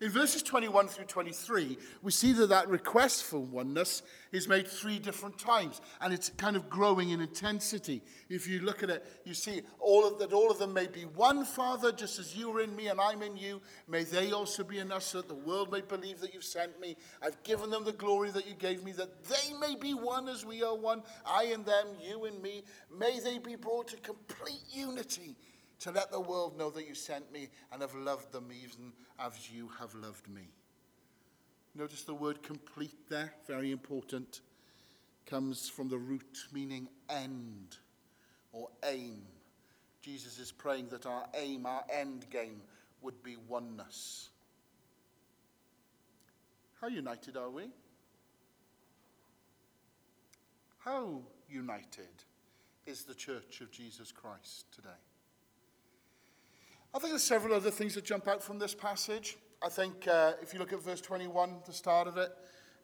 In 0.00 0.10
verses 0.10 0.44
21 0.44 0.86
through 0.86 1.06
23, 1.06 1.76
we 2.02 2.12
see 2.12 2.32
that 2.34 2.50
that 2.50 2.68
request 2.68 3.24
for 3.24 3.40
oneness 3.40 4.02
is 4.30 4.46
made 4.46 4.68
three 4.68 5.00
different 5.00 5.36
times, 5.38 5.80
and 6.00 6.14
it's 6.14 6.28
kind 6.36 6.54
of 6.54 6.70
growing 6.70 7.10
in 7.10 7.20
intensity. 7.20 8.00
If 8.28 8.46
you 8.46 8.60
look 8.60 8.84
at 8.84 8.90
it, 8.90 9.04
you 9.24 9.34
see 9.34 9.62
all 9.80 10.06
of 10.06 10.20
that 10.20 10.32
all 10.32 10.52
of 10.52 10.58
them 10.60 10.72
may 10.72 10.86
be 10.86 11.02
one 11.02 11.44
Father, 11.44 11.90
just 11.90 12.20
as 12.20 12.36
you 12.36 12.56
are 12.56 12.60
in 12.60 12.76
me 12.76 12.86
and 12.86 13.00
I'm 13.00 13.22
in 13.22 13.36
you. 13.36 13.60
May 13.88 14.04
they 14.04 14.30
also 14.30 14.62
be 14.62 14.78
in 14.78 14.92
us, 14.92 15.06
so 15.06 15.18
that 15.18 15.26
the 15.26 15.34
world 15.34 15.72
may 15.72 15.80
believe 15.80 16.20
that 16.20 16.32
you've 16.32 16.44
sent 16.44 16.78
me. 16.80 16.96
I've 17.20 17.42
given 17.42 17.68
them 17.68 17.84
the 17.84 17.92
glory 17.92 18.30
that 18.30 18.46
you 18.46 18.54
gave 18.54 18.84
me, 18.84 18.92
that 18.92 19.24
they 19.24 19.52
may 19.58 19.74
be 19.74 19.94
one 19.94 20.28
as 20.28 20.44
we 20.44 20.62
are 20.62 20.76
one. 20.76 21.02
I 21.26 21.44
and 21.46 21.66
them, 21.66 21.88
you 22.00 22.24
and 22.26 22.40
me. 22.40 22.62
May 22.96 23.18
they 23.18 23.38
be 23.40 23.56
brought 23.56 23.88
to 23.88 23.96
complete 23.96 24.62
unity 24.70 25.34
to 25.80 25.90
let 25.90 26.10
the 26.10 26.20
world 26.20 26.58
know 26.58 26.70
that 26.70 26.86
you 26.88 26.94
sent 26.94 27.32
me 27.32 27.48
and 27.72 27.82
have 27.82 27.94
loved 27.94 28.32
them 28.32 28.48
even 28.50 28.92
as 29.18 29.50
you 29.50 29.70
have 29.78 29.94
loved 29.94 30.28
me. 30.28 30.48
Notice 31.74 32.02
the 32.02 32.14
word 32.14 32.42
complete 32.42 33.08
there, 33.08 33.32
very 33.46 33.70
important. 33.70 34.40
Comes 35.26 35.68
from 35.68 35.88
the 35.88 35.98
root 35.98 36.38
meaning 36.52 36.88
end 37.08 37.76
or 38.52 38.68
aim. 38.84 39.22
Jesus 40.00 40.38
is 40.38 40.50
praying 40.50 40.88
that 40.88 41.06
our 41.06 41.26
aim, 41.34 41.66
our 41.66 41.84
end 41.92 42.26
game, 42.30 42.62
would 43.02 43.22
be 43.22 43.36
oneness. 43.48 44.30
How 46.80 46.88
united 46.88 47.36
are 47.36 47.50
we? 47.50 47.64
How 50.78 51.20
united 51.48 52.08
is 52.86 53.04
the 53.04 53.14
church 53.14 53.60
of 53.60 53.70
Jesus 53.70 54.10
Christ 54.10 54.72
today? 54.74 54.88
I 56.94 56.98
think 56.98 57.12
there's 57.12 57.22
several 57.22 57.54
other 57.54 57.70
things 57.70 57.94
that 57.96 58.04
jump 58.04 58.26
out 58.28 58.42
from 58.42 58.58
this 58.58 58.74
passage. 58.74 59.36
I 59.62 59.68
think 59.68 60.08
uh, 60.08 60.32
if 60.40 60.54
you 60.54 60.58
look 60.58 60.72
at 60.72 60.82
verse 60.82 61.02
21, 61.02 61.56
the 61.66 61.72
start 61.72 62.08
of 62.08 62.16
it, 62.16 62.30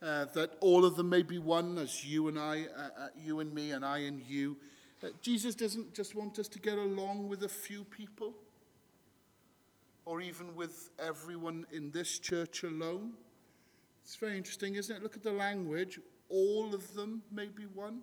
uh, 0.03 0.27
that 0.35 0.57
all 0.61 0.85
of 0.85 0.97
them 0.97 1.09
may 1.09 1.23
be 1.23 1.38
one, 1.38 1.79
as 1.79 2.05
you 2.05 2.29
and 2.29 2.38
I, 2.38 2.67
uh, 2.77 2.83
uh 2.83 3.09
you 3.17 3.40
and 3.40 3.53
me, 3.55 3.71
and 3.71 3.85
I 3.85 3.99
and 3.99 4.21
you. 4.21 4.59
Uh, 5.03 5.09
Jesus 5.23 5.55
doesn't 5.55 5.95
just 5.95 6.14
want 6.14 6.38
us 6.38 6.49
to 6.49 6.59
get 6.59 6.77
along 6.77 7.29
with 7.29 7.45
a 7.45 7.49
few 7.49 7.85
people, 7.85 8.35
or 10.05 10.21
even 10.21 10.55
with 10.55 10.90
everyone 10.99 11.64
in 11.73 11.90
this 11.90 12.19
church 12.19 12.62
alone. 12.62 13.14
It's 14.05 14.17
very 14.17 14.37
interesting, 14.37 14.75
isn't 14.75 14.95
it? 14.95 15.03
Look 15.03 15.17
at 15.17 15.23
the 15.23 15.33
language. 15.33 15.99
All 16.29 16.75
of 16.75 16.93
them 16.95 17.23
may 17.33 17.47
be 17.47 17.64
one. 17.64 18.03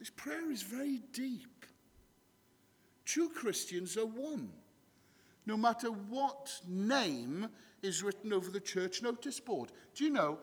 This 0.00 0.10
prayer 0.10 0.50
is 0.50 0.62
very 0.62 1.00
deep. 1.12 1.65
True 3.06 3.28
Christians 3.28 3.96
are 3.96 4.04
one. 4.04 4.50
No 5.46 5.56
matter 5.56 5.88
what 5.88 6.60
name 6.68 7.48
is 7.82 8.02
written 8.02 8.32
over 8.32 8.50
the 8.50 8.60
church 8.60 9.00
notice 9.00 9.38
board. 9.38 9.70
Do 9.94 10.04
you 10.04 10.10
know, 10.10 10.38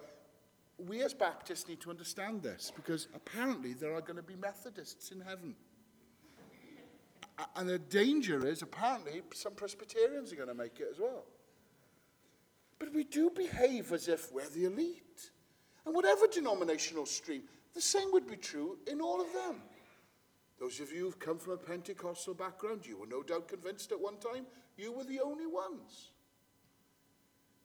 we 0.78 1.04
as 1.04 1.14
Baptists 1.14 1.68
need 1.68 1.82
to 1.82 1.90
understand 1.90 2.42
this 2.42 2.72
because 2.74 3.08
apparently 3.14 3.74
there 3.74 3.94
are 3.94 4.02
going 4.02 4.16
to 4.16 4.24
be 4.24 4.36
Methodists 4.36 5.12
in 5.12 5.20
heaven. 5.20 5.56
And 7.56 7.68
the 7.68 7.80
danger 7.80 8.48
is 8.48 8.62
apparently 8.62 9.22
some 9.34 9.54
Presbyterians 9.54 10.32
are 10.32 10.38
going 10.38 10.48
to 10.48 10.54
make 10.54 10.80
it 10.80 10.88
as 10.92 11.00
well. 11.00 11.26
But 12.80 12.94
we 12.94 13.04
do 13.04 13.30
behave 13.30 13.92
as 13.92 14.08
if 14.08 14.32
we're 14.32 14.50
the 14.50 14.66
elite. 14.66 15.32
And 15.86 15.94
whatever 15.94 16.28
denominational 16.28 17.06
stream, 17.06 17.44
the 17.74 17.82
same 17.82 18.12
would 18.14 18.28
be 18.28 18.38
true 18.38 18.78
in 18.90 19.02
all 19.02 19.20
of 19.20 19.34
them. 19.34 19.62
Those 20.60 20.80
of 20.80 20.92
you 20.92 21.06
who've 21.06 21.20
come 21.20 21.40
from 21.40 21.54
a 21.54 21.58
Pentecostal 21.58 22.34
background, 22.34 22.86
you 22.86 22.98
were 22.98 23.08
no 23.08 23.24
doubt 23.24 23.48
convinced 23.48 23.92
at 23.92 24.00
one 24.00 24.18
time 24.18 24.46
you 24.78 24.92
were 24.92 25.04
the 25.04 25.20
only 25.20 25.48
ones. 25.48 26.12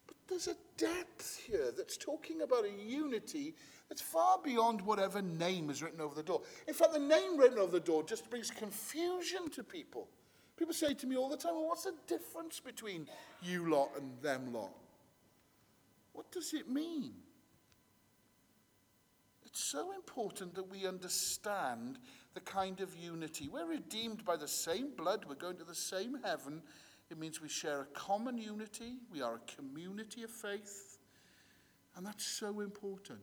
But 0.07 0.17
there's 0.29 0.49
a 0.49 0.57
depth 0.77 1.43
here 1.47 1.73
that's 1.77 1.97
talking 1.97 2.43
about 2.43 2.65
a 2.65 2.71
unity 2.71 3.55
that's 3.89 4.03
far 4.03 4.39
beyond 4.43 4.83
whatever 4.83 5.23
name 5.23 5.71
is 5.71 5.83
written 5.83 6.01
over 6.01 6.15
the 6.15 6.23
door. 6.23 6.43
In 6.67 6.75
fact, 6.75 6.93
the 6.93 6.99
name 6.99 7.39
written 7.39 7.59
over 7.59 7.73
the 7.73 7.81
door 7.81 8.03
just 8.03 8.29
brings 8.31 8.51
confusion 8.51 9.51
to 9.51 9.63
people. 9.63 10.09
People 10.57 10.75
say 10.75 10.93
to 10.95 11.07
me 11.07 11.17
all 11.17 11.29
the 11.29 11.37
time, 11.37 11.55
well, 11.55 11.69
what's 11.69 11.85
the 11.85 11.95
difference 12.07 12.59
between 12.59 13.07
you 13.43 13.71
lot 13.71 13.91
and 13.97 14.11
them 14.21 14.53
lot? 14.53 14.73
What 16.13 16.33
does 16.33 16.53
it 16.53 16.69
mean? 16.69 17.13
It's 19.47 19.61
so 19.61 19.93
important 19.93 20.55
that 20.57 20.69
we 20.69 20.87
understand 20.87 21.99
the 22.39 22.45
kind 22.53 22.81
of 22.81 22.95
unity. 22.97 23.49
We're 23.53 23.67
redeemed 23.67 24.25
by 24.25 24.37
the 24.37 24.47
same 24.47 24.91
blood, 24.97 25.25
we're 25.29 25.35
going 25.35 25.57
to 25.57 25.65
the 25.65 25.75
same 25.75 26.19
heaven. 26.25 26.63
It 27.11 27.19
means 27.19 27.43
we 27.43 27.49
share 27.49 27.81
a 27.81 27.87
common 27.87 28.39
unity, 28.39 28.99
we 29.11 29.23
are 29.23 29.37
a 29.37 29.57
community 29.57 30.23
of 30.23 30.31
faith, 30.31 30.99
and 31.97 32.07
that's 32.07 32.25
so 32.25 32.61
important. 32.61 33.19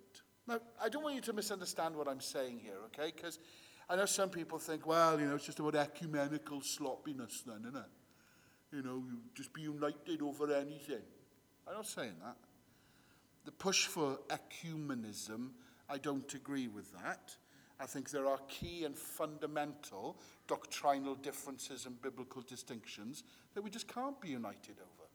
Now, 0.47 0.60
I 0.84 0.89
don't 0.89 1.01
want 1.01 1.15
you 1.15 1.21
to 1.21 1.34
misunderstand 1.34 1.95
what 1.95 2.10
I'm 2.10 2.19
saying 2.19 2.60
here, 2.62 2.75
okay? 2.88 3.13
Because 3.15 3.39
I 3.89 3.95
know 3.95 4.06
some 4.06 4.30
people 4.30 4.60
think, 4.60 4.86
well, 4.86 5.17
you 5.17 5.28
know, 5.28 5.36
it's 5.36 5.45
just 5.45 5.60
about 5.60 5.75
ecumenical 5.75 6.60
sloppiness 6.60 7.41
then, 7.47 7.62
isn't 7.62 7.78
it? 7.78 8.75
You 8.75 8.82
know, 8.82 9.01
you 9.08 9.19
just 9.34 9.54
be 9.54 9.62
united 9.62 10.21
over 10.21 10.54
anything. 10.54 11.04
I'm 11.65 11.75
not 11.75 11.88
saying 11.88 12.15
that. 12.21 12.36
The 13.45 13.54
push 13.54 13.86
for 13.86 14.19
ecumenism, 14.28 15.51
I 15.89 15.99
don't 15.99 16.34
agree 16.34 16.67
with 16.67 16.91
that. 17.01 17.38
I 17.79 17.85
think 17.85 18.09
there 18.09 18.27
are 18.27 18.39
key 18.47 18.85
and 18.85 18.97
fundamental 18.97 20.17
doctrinal 20.47 21.15
differences 21.15 21.85
and 21.85 22.01
biblical 22.01 22.41
distinctions 22.41 23.23
that 23.53 23.63
we 23.63 23.69
just 23.69 23.88
can't 23.88 24.19
be 24.21 24.29
united 24.29 24.77
over. 24.79 25.09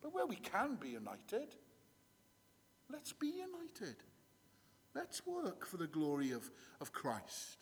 But 0.00 0.14
where 0.14 0.26
we 0.26 0.36
can 0.36 0.76
be 0.76 0.90
united, 0.90 1.56
let's 2.90 3.12
be 3.12 3.28
united. 3.28 3.96
Let's 4.94 5.26
work 5.26 5.66
for 5.66 5.76
the 5.76 5.86
glory 5.86 6.32
of, 6.32 6.50
of 6.80 6.92
Christ. 6.92 7.58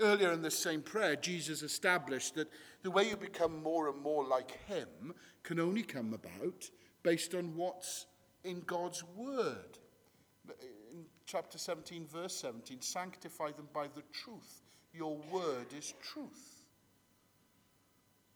Earlier 0.00 0.32
in 0.32 0.42
this 0.42 0.58
same 0.58 0.82
prayer, 0.82 1.14
Jesus 1.14 1.62
established 1.62 2.34
that 2.34 2.50
the 2.82 2.90
way 2.90 3.08
you 3.08 3.16
become 3.16 3.62
more 3.62 3.88
and 3.88 4.02
more 4.02 4.24
like 4.26 4.58
Him 4.66 5.14
can 5.44 5.60
only 5.60 5.82
come 5.84 6.12
about 6.12 6.68
based 7.04 7.34
on 7.34 7.54
what's 7.54 8.06
in 8.42 8.62
God's 8.66 9.04
Word 9.16 9.78
chapter 11.26 11.58
17, 11.58 12.06
verse 12.06 12.34
17 12.36 12.80
sanctify 12.80 13.50
them 13.52 13.68
by 13.72 13.86
the 13.88 14.02
truth. 14.12 14.62
Your 14.92 15.16
word 15.30 15.66
is 15.76 15.94
truth. 16.02 16.64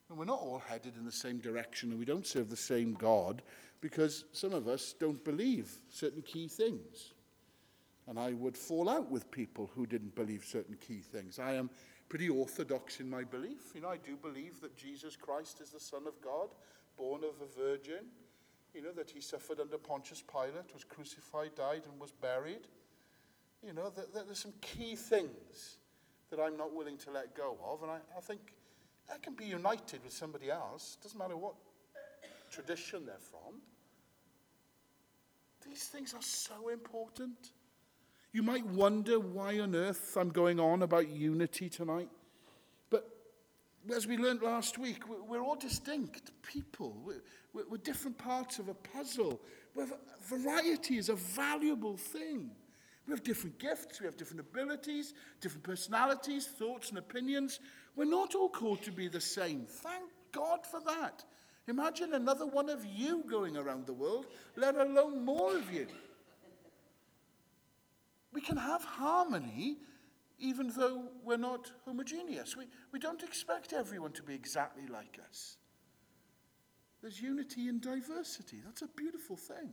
And 0.08 0.18
we're 0.18 0.24
not 0.24 0.40
all 0.40 0.62
headed 0.66 0.96
in 0.96 1.04
the 1.04 1.12
same 1.12 1.38
direction 1.38 1.90
and 1.90 1.98
we 1.98 2.06
don't 2.06 2.26
serve 2.26 2.48
the 2.48 2.56
same 2.56 2.94
God 2.94 3.42
because 3.80 4.24
some 4.32 4.52
of 4.52 4.66
us 4.66 4.94
don't 4.98 5.22
believe 5.24 5.70
certain 5.90 6.22
key 6.22 6.48
things. 6.48 7.12
And 8.06 8.18
I 8.18 8.32
would 8.32 8.56
fall 8.56 8.88
out 8.88 9.10
with 9.10 9.30
people 9.30 9.70
who 9.74 9.86
didn't 9.86 10.14
believe 10.14 10.44
certain 10.44 10.76
key 10.80 11.00
things. 11.00 11.38
I 11.38 11.54
am 11.54 11.68
pretty 12.08 12.30
orthodox 12.30 13.00
in 13.00 13.10
my 13.10 13.22
belief. 13.22 13.72
You 13.74 13.82
know, 13.82 13.90
I 13.90 13.98
do 13.98 14.16
believe 14.16 14.60
that 14.62 14.76
Jesus 14.76 15.14
Christ 15.14 15.60
is 15.60 15.70
the 15.70 15.80
Son 15.80 16.06
of 16.06 16.18
God, 16.22 16.48
born 16.96 17.20
of 17.22 17.34
a 17.42 17.60
virgin. 17.60 18.06
You 18.74 18.82
know, 18.82 18.92
that 18.92 19.10
he 19.10 19.20
suffered 19.20 19.60
under 19.60 19.76
Pontius 19.76 20.22
Pilate, 20.22 20.72
was 20.72 20.84
crucified, 20.84 21.54
died, 21.54 21.82
and 21.90 22.00
was 22.00 22.12
buried. 22.12 22.66
You 23.66 23.72
know, 23.72 23.90
that, 23.90 24.14
that 24.14 24.26
there's 24.26 24.38
some 24.38 24.54
key 24.60 24.94
things 24.94 25.78
that 26.30 26.40
I'm 26.40 26.56
not 26.56 26.74
willing 26.74 26.96
to 26.98 27.10
let 27.10 27.34
go 27.34 27.58
of. 27.64 27.82
And 27.82 27.90
I, 27.90 27.98
I 28.16 28.20
think 28.20 28.40
I 29.12 29.18
can 29.18 29.34
be 29.34 29.46
united 29.46 30.02
with 30.04 30.12
somebody 30.12 30.50
else. 30.50 30.98
Doesn't 31.02 31.18
matter 31.18 31.36
what 31.36 31.54
tradition 32.50 33.06
they're 33.06 33.16
from. 33.18 33.60
These 35.66 35.84
things 35.84 36.14
are 36.14 36.22
so 36.22 36.68
important. 36.68 37.52
You 38.32 38.42
might 38.42 38.64
wonder 38.66 39.18
why 39.18 39.58
on 39.58 39.74
earth 39.74 40.16
I'm 40.16 40.30
going 40.30 40.60
on 40.60 40.82
about 40.82 41.08
unity 41.08 41.68
tonight. 41.68 42.08
But 42.90 43.08
as 43.94 44.06
we 44.06 44.16
learned 44.16 44.42
last 44.42 44.78
week, 44.78 45.02
we're 45.08 45.42
all 45.42 45.56
distinct 45.56 46.30
people. 46.42 46.96
We're, 47.04 47.64
we're 47.68 47.78
different 47.78 48.18
parts 48.18 48.58
of 48.58 48.68
a 48.68 48.74
puzzle. 48.74 49.40
Variety 50.22 50.98
is 50.98 51.08
a 51.08 51.14
valuable 51.14 51.96
thing. 51.96 52.50
We 53.08 53.12
have 53.12 53.22
different 53.22 53.58
gifts, 53.58 54.00
we 54.00 54.06
have 54.06 54.18
different 54.18 54.40
abilities, 54.40 55.14
different 55.40 55.64
personalities, 55.64 56.46
thoughts, 56.46 56.90
and 56.90 56.98
opinions. 56.98 57.58
We're 57.96 58.04
not 58.04 58.34
all 58.34 58.50
called 58.50 58.82
to 58.82 58.92
be 58.92 59.08
the 59.08 59.20
same. 59.20 59.64
Thank 59.66 60.10
God 60.30 60.66
for 60.66 60.80
that. 60.80 61.24
Imagine 61.68 62.12
another 62.12 62.44
one 62.44 62.68
of 62.68 62.84
you 62.84 63.24
going 63.26 63.56
around 63.56 63.86
the 63.86 63.94
world, 63.94 64.26
let 64.56 64.76
alone 64.76 65.24
more 65.24 65.56
of 65.56 65.72
you. 65.72 65.86
We 68.30 68.42
can 68.42 68.58
have 68.58 68.84
harmony 68.84 69.78
even 70.38 70.70
though 70.76 71.04
we're 71.24 71.38
not 71.38 71.72
homogeneous. 71.86 72.56
We, 72.56 72.66
we 72.92 72.98
don't 72.98 73.22
expect 73.22 73.72
everyone 73.72 74.12
to 74.12 74.22
be 74.22 74.34
exactly 74.34 74.86
like 74.86 75.18
us. 75.28 75.56
There's 77.00 77.20
unity 77.20 77.68
in 77.68 77.80
diversity. 77.80 78.58
That's 78.64 78.82
a 78.82 78.88
beautiful 78.88 79.36
thing. 79.36 79.70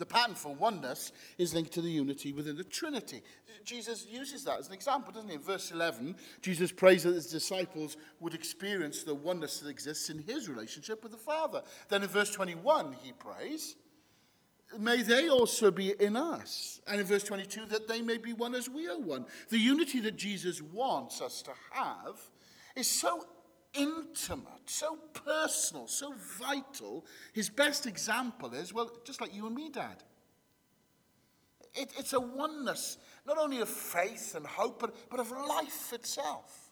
The 0.00 0.06
pattern 0.06 0.34
for 0.34 0.54
oneness 0.54 1.12
is 1.36 1.52
linked 1.52 1.72
to 1.72 1.82
the 1.82 1.90
unity 1.90 2.32
within 2.32 2.56
the 2.56 2.64
Trinity. 2.64 3.22
Jesus 3.66 4.06
uses 4.08 4.44
that 4.44 4.58
as 4.58 4.66
an 4.66 4.72
example, 4.72 5.12
doesn't 5.12 5.28
he? 5.28 5.34
In 5.34 5.42
verse 5.42 5.70
11, 5.70 6.16
Jesus 6.40 6.72
prays 6.72 7.02
that 7.02 7.12
his 7.12 7.26
disciples 7.26 7.98
would 8.18 8.32
experience 8.32 9.02
the 9.02 9.14
oneness 9.14 9.60
that 9.60 9.68
exists 9.68 10.08
in 10.08 10.20
his 10.22 10.48
relationship 10.48 11.02
with 11.02 11.12
the 11.12 11.18
Father. 11.18 11.60
Then 11.90 12.02
in 12.02 12.08
verse 12.08 12.30
21, 12.30 12.96
he 13.02 13.12
prays, 13.12 13.76
May 14.78 15.02
they 15.02 15.28
also 15.28 15.70
be 15.70 15.90
in 16.00 16.16
us. 16.16 16.80
And 16.86 16.98
in 16.98 17.06
verse 17.06 17.24
22, 17.24 17.66
that 17.66 17.86
they 17.86 18.00
may 18.00 18.16
be 18.16 18.32
one 18.32 18.54
as 18.54 18.70
we 18.70 18.88
are 18.88 18.98
one. 18.98 19.26
The 19.50 19.58
unity 19.58 20.00
that 20.00 20.16
Jesus 20.16 20.62
wants 20.62 21.20
us 21.20 21.42
to 21.42 21.50
have 21.72 22.18
is 22.74 22.86
so 22.86 23.26
intimate, 23.74 24.66
so 24.66 24.98
personal, 25.12 25.86
so 25.86 26.12
vital. 26.38 27.04
His 27.32 27.48
best 27.48 27.86
example 27.86 28.54
is, 28.54 28.72
well, 28.72 28.90
just 29.04 29.20
like 29.20 29.34
you 29.34 29.46
and 29.46 29.54
me, 29.54 29.70
Dad. 29.70 30.02
It, 31.74 31.92
it's 31.98 32.12
a 32.12 32.20
oneness, 32.20 32.98
not 33.26 33.38
only 33.38 33.60
of 33.60 33.68
faith 33.68 34.34
and 34.34 34.46
hope, 34.46 34.80
but, 34.80 34.94
but 35.08 35.20
of 35.20 35.30
life 35.30 35.92
itself. 35.92 36.70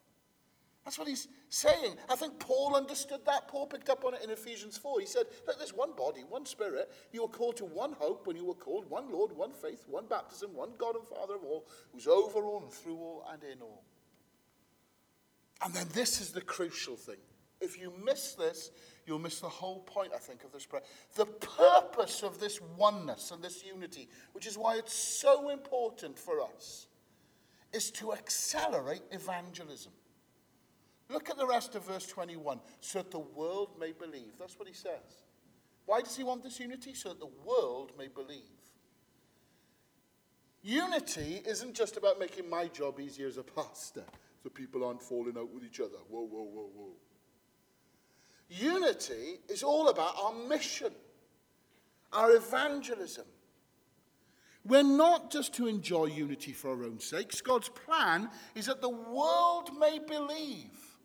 That's 0.84 0.98
what 0.98 1.06
he's 1.06 1.28
saying. 1.50 1.96
I 2.08 2.16
think 2.16 2.38
Paul 2.38 2.74
understood 2.74 3.20
that. 3.26 3.46
Paul 3.46 3.66
picked 3.66 3.90
up 3.90 4.06
on 4.06 4.14
it 4.14 4.24
in 4.24 4.30
Ephesians 4.30 4.78
4. 4.78 5.00
He 5.00 5.06
said, 5.06 5.24
Look, 5.46 5.58
there's 5.58 5.74
one 5.74 5.92
body, 5.94 6.22
one 6.26 6.46
spirit. 6.46 6.90
You 7.12 7.22
were 7.22 7.28
called 7.28 7.58
to 7.58 7.66
one 7.66 7.92
hope 7.92 8.26
when 8.26 8.36
you 8.36 8.46
were 8.46 8.54
called, 8.54 8.88
one 8.88 9.12
Lord, 9.12 9.30
one 9.32 9.52
faith, 9.52 9.84
one 9.86 10.06
baptism, 10.06 10.54
one 10.54 10.70
God 10.78 10.96
and 10.96 11.06
Father 11.06 11.34
of 11.34 11.44
all, 11.44 11.66
who's 11.92 12.06
over 12.06 12.46
all 12.46 12.62
and 12.62 12.72
through 12.72 12.96
all 12.96 13.26
and 13.30 13.42
in 13.44 13.60
all. 13.60 13.84
And 15.62 15.74
then 15.74 15.86
this 15.92 16.20
is 16.20 16.30
the 16.30 16.40
crucial 16.40 16.96
thing. 16.96 17.16
If 17.60 17.80
you 17.80 17.92
miss 18.04 18.34
this, 18.34 18.70
you'll 19.06 19.18
miss 19.18 19.40
the 19.40 19.48
whole 19.48 19.80
point, 19.80 20.12
I 20.14 20.18
think, 20.18 20.44
of 20.44 20.52
this 20.52 20.64
prayer. 20.64 20.82
The 21.16 21.26
purpose 21.26 22.22
of 22.22 22.38
this 22.38 22.60
oneness 22.76 23.32
and 23.32 23.42
this 23.42 23.64
unity, 23.64 24.08
which 24.32 24.46
is 24.46 24.56
why 24.56 24.76
it's 24.76 24.94
so 24.94 25.48
important 25.48 26.18
for 26.18 26.40
us, 26.40 26.86
is 27.72 27.90
to 27.92 28.12
accelerate 28.12 29.02
evangelism. 29.10 29.92
Look 31.10 31.30
at 31.30 31.36
the 31.36 31.46
rest 31.46 31.74
of 31.74 31.86
verse 31.86 32.06
21. 32.06 32.60
So 32.80 33.00
that 33.00 33.10
the 33.10 33.18
world 33.18 33.70
may 33.80 33.92
believe. 33.92 34.32
That's 34.38 34.58
what 34.58 34.68
he 34.68 34.74
says. 34.74 35.24
Why 35.86 36.00
does 36.00 36.16
he 36.16 36.22
want 36.22 36.42
this 36.44 36.60
unity? 36.60 36.94
So 36.94 37.08
that 37.08 37.18
the 37.18 37.30
world 37.44 37.92
may 37.98 38.08
believe. 38.08 38.42
Unity 40.62 41.40
isn't 41.46 41.74
just 41.74 41.96
about 41.96 42.18
making 42.18 42.48
my 42.48 42.66
job 42.68 43.00
easier 43.00 43.26
as 43.26 43.38
a 43.38 43.42
pastor 43.42 44.04
so 44.42 44.48
people 44.50 44.84
aren't 44.84 45.02
falling 45.02 45.36
out 45.36 45.52
with 45.52 45.64
each 45.64 45.80
other. 45.80 45.98
Whoa, 46.08 46.22
whoa, 46.22 46.44
whoa, 46.44 46.70
whoa. 46.74 46.92
Unity 48.48 49.40
is 49.48 49.62
all 49.62 49.88
about 49.88 50.14
our 50.22 50.32
mission, 50.32 50.92
our 52.12 52.32
evangelism. 52.32 53.26
We're 54.64 54.82
not 54.82 55.30
just 55.30 55.54
to 55.54 55.66
enjoy 55.66 56.06
unity 56.06 56.52
for 56.52 56.70
our 56.70 56.84
own 56.84 57.00
sakes. 57.00 57.40
God's 57.40 57.68
plan 57.68 58.28
is 58.54 58.66
that 58.66 58.80
the 58.80 58.88
world 58.88 59.70
may 59.78 59.98
believe. 59.98 60.96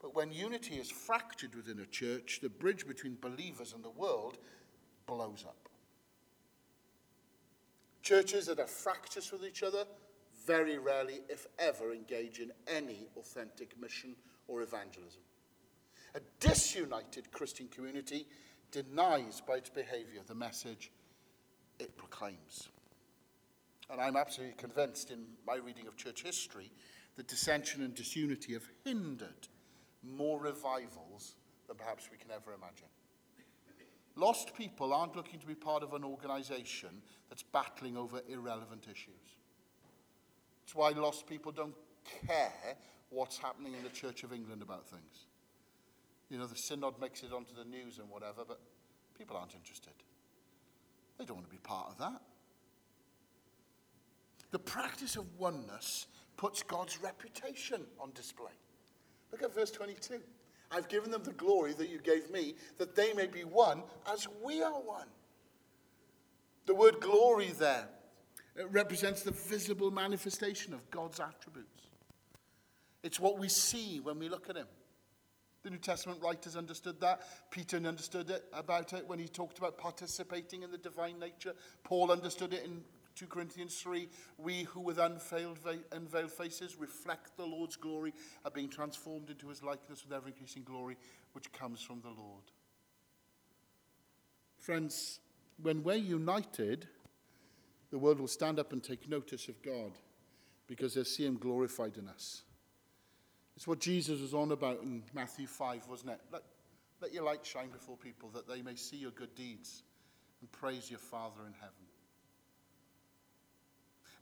But 0.00 0.14
when 0.14 0.32
unity 0.32 0.76
is 0.76 0.90
fractured 0.90 1.54
within 1.54 1.78
a 1.78 1.86
church, 1.86 2.40
the 2.42 2.48
bridge 2.48 2.86
between 2.86 3.16
believers 3.20 3.72
and 3.72 3.84
the 3.84 3.90
world 3.90 4.38
blows 5.06 5.44
up. 5.46 5.68
Churches 8.02 8.46
that 8.46 8.58
are 8.58 8.66
fractious 8.66 9.30
with 9.30 9.44
each 9.44 9.62
other 9.62 9.84
very 10.46 10.78
rarely, 10.78 11.20
if 11.28 11.46
ever, 11.58 11.92
engage 11.92 12.40
in 12.40 12.52
any 12.66 13.06
authentic 13.16 13.80
mission 13.80 14.14
or 14.48 14.62
evangelism. 14.62 15.22
A 16.14 16.20
disunited 16.40 17.30
Christian 17.32 17.68
community 17.68 18.26
denies 18.70 19.40
by 19.46 19.54
its 19.54 19.70
behavior 19.70 20.20
the 20.26 20.34
message 20.34 20.90
it 21.78 21.96
proclaims. 21.96 22.68
And 23.90 24.00
I'm 24.00 24.16
absolutely 24.16 24.56
convinced 24.56 25.10
in 25.10 25.24
my 25.46 25.56
reading 25.56 25.86
of 25.86 25.96
church 25.96 26.22
history 26.22 26.70
that 27.16 27.28
dissension 27.28 27.82
and 27.82 27.94
disunity 27.94 28.54
have 28.54 28.68
hindered 28.84 29.48
more 30.02 30.40
revivals 30.40 31.34
than 31.66 31.76
perhaps 31.76 32.08
we 32.10 32.18
can 32.18 32.30
ever 32.30 32.52
imagine. 32.54 32.88
Lost 34.16 34.54
people 34.54 34.92
aren't 34.92 35.16
looking 35.16 35.40
to 35.40 35.46
be 35.46 35.54
part 35.54 35.82
of 35.82 35.94
an 35.94 36.04
organization 36.04 37.02
that's 37.28 37.42
battling 37.42 37.96
over 37.96 38.20
irrelevant 38.28 38.86
issues. 38.90 39.36
It's 40.72 40.78
why 40.78 40.88
lost 40.92 41.26
people 41.26 41.52
don't 41.52 41.74
care 42.26 42.78
what's 43.10 43.36
happening 43.36 43.74
in 43.74 43.82
the 43.82 43.90
Church 43.90 44.24
of 44.24 44.32
England 44.32 44.62
about 44.62 44.88
things. 44.88 45.26
You 46.30 46.38
know, 46.38 46.46
the 46.46 46.56
synod 46.56 46.98
makes 46.98 47.22
it 47.22 47.30
onto 47.30 47.54
the 47.54 47.66
news 47.66 47.98
and 47.98 48.08
whatever, 48.08 48.44
but 48.48 48.58
people 49.18 49.36
aren't 49.36 49.54
interested. 49.54 49.92
They 51.18 51.26
don't 51.26 51.36
want 51.36 51.46
to 51.46 51.54
be 51.54 51.60
part 51.60 51.88
of 51.90 51.98
that. 51.98 52.22
The 54.50 54.58
practice 54.58 55.16
of 55.16 55.26
oneness 55.38 56.06
puts 56.38 56.62
God's 56.62 56.98
reputation 57.02 57.82
on 58.00 58.12
display. 58.14 58.56
Look 59.30 59.42
at 59.42 59.54
verse 59.54 59.72
22. 59.72 60.20
I've 60.70 60.88
given 60.88 61.10
them 61.10 61.22
the 61.22 61.34
glory 61.34 61.74
that 61.74 61.90
you 61.90 61.98
gave 61.98 62.30
me, 62.30 62.54
that 62.78 62.96
they 62.96 63.12
may 63.12 63.26
be 63.26 63.44
one 63.44 63.82
as 64.10 64.26
we 64.42 64.62
are 64.62 64.80
one. 64.80 65.08
The 66.64 66.74
word 66.74 66.98
glory 66.98 67.48
there 67.48 67.88
it 68.56 68.70
represents 68.70 69.22
the 69.22 69.30
visible 69.30 69.90
manifestation 69.90 70.74
of 70.74 70.90
God's 70.90 71.20
attributes. 71.20 71.86
It's 73.02 73.18
what 73.18 73.38
we 73.38 73.48
see 73.48 74.00
when 74.00 74.18
we 74.18 74.28
look 74.28 74.48
at 74.50 74.56
him. 74.56 74.66
The 75.62 75.70
New 75.70 75.78
Testament 75.78 76.20
writers 76.22 76.56
understood 76.56 77.00
that. 77.00 77.22
Peter 77.50 77.76
understood 77.76 78.30
it 78.30 78.44
about 78.52 78.92
it 78.92 79.06
when 79.06 79.18
he 79.18 79.28
talked 79.28 79.58
about 79.58 79.78
participating 79.78 80.62
in 80.62 80.70
the 80.70 80.78
divine 80.78 81.18
nature. 81.18 81.54
Paul 81.84 82.10
understood 82.10 82.52
it 82.52 82.64
in 82.64 82.82
2 83.14 83.26
Corinthians 83.26 83.76
3. 83.80 84.08
We 84.38 84.64
who 84.64 84.80
with 84.80 84.98
unveiled, 84.98 85.58
unveiled 85.92 86.32
faces 86.32 86.76
reflect 86.78 87.36
the 87.36 87.46
Lord's 87.46 87.76
glory 87.76 88.12
are 88.44 88.50
being 88.50 88.68
transformed 88.68 89.30
into 89.30 89.48
his 89.48 89.62
likeness 89.62 90.04
with 90.04 90.12
ever 90.12 90.28
increasing 90.28 90.64
glory 90.64 90.96
which 91.32 91.52
comes 91.52 91.80
from 91.80 92.00
the 92.00 92.08
Lord. 92.08 92.44
Friends, 94.58 95.20
when 95.60 95.82
we're 95.82 95.94
united, 95.94 96.88
the 97.92 97.98
world 97.98 98.18
will 98.18 98.26
stand 98.26 98.58
up 98.58 98.72
and 98.72 98.82
take 98.82 99.06
notice 99.06 99.48
of 99.48 99.62
God 99.62 99.92
because 100.66 100.94
they'll 100.94 101.04
see 101.04 101.26
him 101.26 101.36
glorified 101.36 101.98
in 101.98 102.08
us. 102.08 102.42
It's 103.54 103.66
what 103.66 103.80
Jesus 103.80 104.18
was 104.22 104.32
on 104.32 104.50
about 104.50 104.82
in 104.82 105.02
Matthew 105.12 105.46
5, 105.46 105.86
wasn't 105.88 106.12
it? 106.12 106.20
Let, 106.32 106.42
let 107.02 107.12
your 107.12 107.24
light 107.24 107.44
shine 107.44 107.68
before 107.68 107.98
people 107.98 108.30
that 108.30 108.48
they 108.48 108.62
may 108.62 108.76
see 108.76 108.96
your 108.96 109.10
good 109.10 109.34
deeds 109.34 109.82
and 110.40 110.50
praise 110.50 110.90
your 110.90 111.00
Father 111.00 111.42
in 111.46 111.52
heaven. 111.52 111.84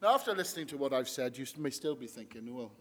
Now, 0.02 0.14
after 0.14 0.34
listening 0.34 0.66
to 0.66 0.76
what 0.76 0.92
I've 0.92 1.08
said, 1.08 1.38
you 1.38 1.46
may 1.56 1.70
still 1.70 1.94
be 1.94 2.08
thinking, 2.08 2.52
well, 2.52 2.72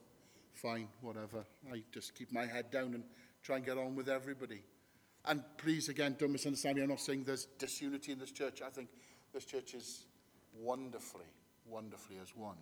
fine, 0.54 0.88
whatever. 1.02 1.46
I 1.72 1.84
just 1.92 2.16
keep 2.16 2.34
my 2.34 2.48
head 2.48 2.72
down 2.72 2.96
and 2.96 3.04
try 3.44 3.58
and 3.58 3.66
get 3.66 3.78
on 3.78 3.96
with 3.96 4.10
everybody. 4.10 4.64
And 5.26 5.44
please, 5.58 5.88
again, 5.88 6.16
don't 6.18 6.32
misunderstand 6.32 6.78
me. 6.78 6.82
I'm 6.82 6.90
not 6.90 7.00
saying 7.00 7.26
there's 7.26 7.46
disunity 7.60 8.12
in 8.12 8.18
this 8.18 8.32
church. 8.32 8.64
I 8.66 8.72
think 8.72 8.90
this 9.32 9.46
church 9.46 9.76
is 9.76 10.06
wonderfully, 10.58 11.26
wonderfully 11.66 12.18
as 12.22 12.36
one. 12.36 12.58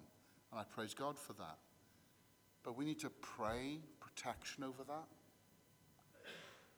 And 0.52 0.60
I 0.60 0.64
praise 0.64 0.94
God 0.94 1.18
for 1.18 1.34
that. 1.34 1.58
But 2.64 2.78
we 2.78 2.86
need 2.86 3.00
to 3.00 3.10
pray 3.10 3.80
protection 4.00 4.64
over 4.64 4.84
that. 4.88 5.08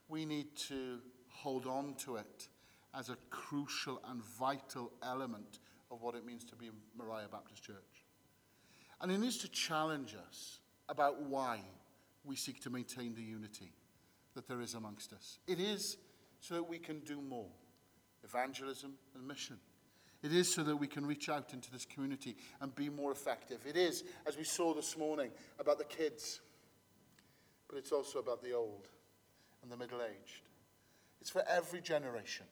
We 0.07 0.25
need 0.25 0.55
to 0.67 0.99
hold 1.29 1.65
on 1.65 1.95
to 2.05 2.17
it 2.17 2.47
as 2.95 3.09
a 3.09 3.17
crucial 3.29 4.01
and 4.09 4.23
vital 4.23 4.91
element 5.03 5.59
of 5.91 6.01
what 6.01 6.15
it 6.15 6.25
means 6.25 6.43
to 6.45 6.55
be 6.55 6.69
Moriah 6.97 7.27
Baptist 7.31 7.63
Church. 7.63 7.75
And 9.01 9.11
it 9.11 9.19
needs 9.19 9.37
to 9.37 9.47
challenge 9.47 10.15
us 10.27 10.59
about 10.89 11.21
why 11.21 11.61
we 12.25 12.35
seek 12.35 12.59
to 12.61 12.69
maintain 12.69 13.15
the 13.15 13.21
unity 13.21 13.71
that 14.35 14.47
there 14.47 14.61
is 14.61 14.73
amongst 14.73 15.13
us. 15.13 15.39
It 15.47 15.59
is 15.59 15.97
so 16.41 16.55
that 16.55 16.69
we 16.69 16.79
can 16.79 16.99
do 16.99 17.21
more 17.21 17.49
evangelism 18.23 18.93
and 19.15 19.27
mission. 19.27 19.57
It 20.21 20.33
is 20.33 20.53
so 20.53 20.63
that 20.63 20.75
we 20.75 20.87
can 20.87 21.05
reach 21.05 21.29
out 21.29 21.53
into 21.53 21.71
this 21.71 21.85
community 21.85 22.35
and 22.59 22.75
be 22.75 22.89
more 22.89 23.11
effective. 23.11 23.59
It 23.65 23.77
is, 23.77 24.03
as 24.27 24.37
we 24.37 24.43
saw 24.43 24.73
this 24.73 24.97
morning, 24.97 25.31
about 25.59 25.77
the 25.77 25.85
kids, 25.85 26.41
but 27.69 27.77
it's 27.77 27.91
also 27.91 28.19
about 28.19 28.43
the 28.43 28.53
old 28.53 28.89
and 29.63 29.71
the 29.71 29.77
middle 29.77 30.01
aged. 30.01 30.41
It's 31.21 31.29
for 31.29 31.43
every 31.47 31.81
generation. 31.81 32.45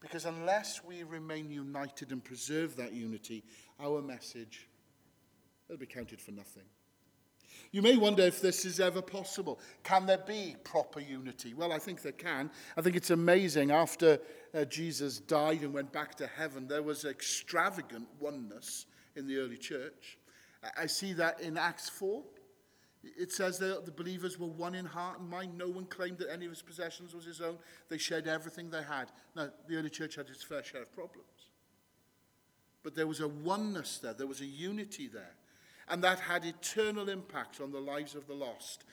Because 0.00 0.26
unless 0.26 0.84
we 0.84 1.02
remain 1.02 1.50
united 1.50 2.12
and 2.12 2.22
preserve 2.22 2.76
that 2.76 2.92
unity, 2.92 3.42
our 3.80 4.00
message 4.00 4.68
will 5.68 5.76
be 5.76 5.86
counted 5.86 6.20
for 6.20 6.30
nothing. 6.30 6.64
You 7.70 7.82
may 7.82 7.96
wonder 7.96 8.22
if 8.22 8.40
this 8.40 8.64
is 8.64 8.80
ever 8.80 9.02
possible. 9.02 9.60
Can 9.82 10.06
there 10.06 10.18
be 10.18 10.56
proper 10.64 11.00
unity? 11.00 11.54
Well, 11.54 11.72
I 11.72 11.78
think 11.78 12.02
there 12.02 12.12
can. 12.12 12.50
I 12.76 12.82
think 12.82 12.96
it's 12.96 13.10
amazing. 13.10 13.70
After 13.70 14.18
uh, 14.54 14.64
Jesus 14.64 15.18
died 15.18 15.62
and 15.62 15.72
went 15.72 15.92
back 15.92 16.14
to 16.16 16.26
heaven, 16.26 16.66
there 16.66 16.82
was 16.82 17.04
extravagant 17.04 18.08
oneness 18.18 18.86
in 19.16 19.26
the 19.26 19.38
early 19.38 19.58
church. 19.58 20.18
I 20.76 20.86
see 20.86 21.12
that 21.14 21.40
in 21.40 21.56
Acts 21.56 21.88
4. 21.88 22.22
It 23.04 23.30
says 23.30 23.58
that 23.58 23.84
the 23.84 23.92
believers 23.92 24.38
were 24.38 24.48
one 24.48 24.74
in 24.74 24.84
heart 24.84 25.20
and 25.20 25.28
mind. 25.28 25.56
No 25.56 25.68
one 25.68 25.86
claimed 25.86 26.18
that 26.18 26.32
any 26.32 26.46
of 26.46 26.50
his 26.50 26.62
possessions 26.62 27.14
was 27.14 27.24
his 27.24 27.40
own. 27.40 27.58
They 27.88 27.98
shared 27.98 28.26
everything 28.26 28.70
they 28.70 28.82
had. 28.82 29.12
Now, 29.36 29.50
the 29.68 29.76
early 29.76 29.90
church 29.90 30.16
had 30.16 30.28
its 30.28 30.42
fair 30.42 30.64
share 30.64 30.82
of 30.82 30.92
problems. 30.92 31.26
But 32.82 32.94
there 32.94 33.06
was 33.06 33.20
a 33.20 33.28
oneness 33.28 33.98
there, 33.98 34.14
there 34.14 34.26
was 34.26 34.40
a 34.40 34.46
unity 34.46 35.08
there. 35.08 35.34
And 35.90 36.02
that 36.04 36.20
had 36.20 36.44
eternal 36.44 37.08
impact 37.08 37.60
on 37.60 37.72
the 37.72 37.80
lives 37.80 38.14
of 38.14 38.26
the 38.26 38.34
lost. 38.34 38.84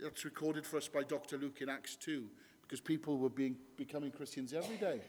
It's 0.00 0.24
recorded 0.24 0.66
for 0.66 0.76
us 0.76 0.88
by 0.88 1.02
Dr. 1.02 1.38
Luke 1.38 1.60
in 1.60 1.68
Acts 1.68 1.96
2, 1.96 2.24
because 2.62 2.80
people 2.80 3.18
were 3.18 3.30
being, 3.30 3.56
becoming 3.76 4.10
Christians 4.10 4.52
every 4.52 4.76
day. 4.76 5.00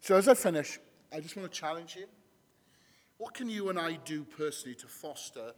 So, 0.00 0.16
as 0.16 0.26
I 0.26 0.34
finish, 0.34 0.78
I 1.12 1.20
just 1.20 1.36
want 1.36 1.50
to 1.50 1.58
challenge 1.58 1.96
you. 1.96 2.06
What 3.18 3.34
can 3.34 3.48
you 3.50 3.68
and 3.68 3.78
I 3.78 3.98
do 4.04 4.24
personally 4.24 4.76
to 4.76 4.86
foster 4.86 5.52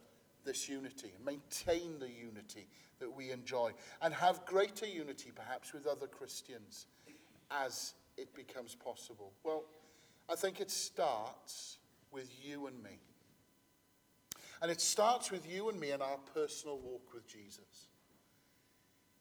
this 0.44 0.68
unity, 0.68 1.12
maintain 1.24 1.98
the 1.98 2.08
unity 2.08 2.66
that 2.98 3.14
we 3.14 3.30
enjoy, 3.30 3.72
and 4.02 4.14
have 4.14 4.44
greater 4.46 4.86
unity 4.86 5.30
perhaps 5.34 5.72
with 5.72 5.86
other 5.86 6.06
Christians 6.06 6.86
as 7.50 7.94
it 8.16 8.34
becomes 8.34 8.74
possible? 8.74 9.32
Well, 9.44 9.64
I 10.28 10.36
think 10.36 10.60
it 10.60 10.70
starts 10.70 11.78
with 12.10 12.30
you 12.42 12.66
and 12.66 12.82
me. 12.82 12.98
And 14.62 14.70
it 14.70 14.80
starts 14.80 15.30
with 15.30 15.50
you 15.50 15.68
and 15.68 15.80
me 15.80 15.92
in 15.92 16.02
our 16.02 16.18
personal 16.34 16.78
walk 16.78 17.14
with 17.14 17.26
Jesus. 17.26 17.88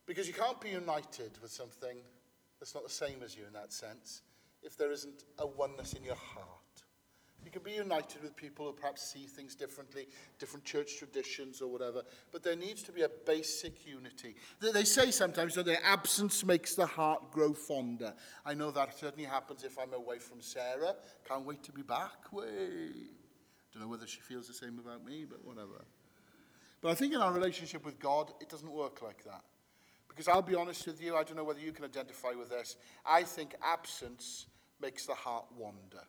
Because 0.06 0.26
you 0.26 0.34
can't 0.34 0.60
be 0.60 0.70
united 0.70 1.38
with 1.40 1.50
something 1.50 1.96
that's 2.58 2.74
not 2.74 2.84
the 2.84 2.90
same 2.90 3.22
as 3.24 3.36
you 3.36 3.44
in 3.46 3.52
that 3.54 3.72
sense 3.72 4.22
if 4.62 4.76
there 4.76 4.92
isn't 4.92 5.24
a 5.38 5.46
oneness 5.46 5.94
in 5.94 6.04
your 6.04 6.16
heart. 6.16 6.46
You 7.44 7.50
can 7.50 7.62
be 7.62 7.72
united 7.72 8.22
with 8.22 8.36
people 8.36 8.66
who 8.66 8.72
perhaps 8.72 9.02
see 9.02 9.26
things 9.26 9.54
differently, 9.54 10.06
different 10.38 10.64
church 10.64 10.98
traditions 10.98 11.62
or 11.62 11.72
whatever, 11.72 12.02
but 12.32 12.42
there 12.42 12.56
needs 12.56 12.82
to 12.82 12.92
be 12.92 13.02
a 13.02 13.08
basic 13.08 13.86
unity. 13.86 14.34
They 14.60 14.84
say 14.84 15.10
sometimes 15.10 15.54
that 15.54 15.64
the 15.64 15.82
absence 15.84 16.44
makes 16.44 16.74
the 16.74 16.86
heart 16.86 17.30
grow 17.32 17.54
fonder. 17.54 18.12
I 18.44 18.54
know 18.54 18.70
that 18.72 18.98
certainly 18.98 19.24
happens 19.24 19.64
if 19.64 19.78
I'm 19.78 19.94
away 19.94 20.18
from 20.18 20.42
Sarah. 20.42 20.96
Can't 21.26 21.46
wait 21.46 21.62
to 21.64 21.72
be 21.72 21.82
back. 21.82 22.30
Way. 22.30 22.90
Don't 23.72 23.82
know 23.82 23.88
whether 23.88 24.06
she 24.06 24.20
feels 24.20 24.48
the 24.48 24.54
same 24.54 24.78
about 24.78 25.04
me, 25.04 25.24
but 25.28 25.44
whatever. 25.44 25.84
But 26.80 26.90
I 26.90 26.94
think 26.94 27.12
in 27.12 27.20
our 27.20 27.32
relationship 27.32 27.84
with 27.84 27.98
God, 27.98 28.32
it 28.40 28.48
doesn't 28.48 28.70
work 28.70 29.02
like 29.02 29.24
that. 29.24 29.42
Because 30.08 30.26
I'll 30.28 30.42
be 30.42 30.54
honest 30.54 30.86
with 30.86 31.00
you, 31.00 31.16
I 31.16 31.22
don't 31.22 31.36
know 31.36 31.44
whether 31.44 31.60
you 31.60 31.72
can 31.72 31.84
identify 31.84 32.30
with 32.30 32.50
this. 32.50 32.76
I 33.06 33.22
think 33.22 33.54
absence 33.62 34.46
makes 34.80 35.06
the 35.06 35.14
heart 35.14 35.46
wander. 35.56 36.04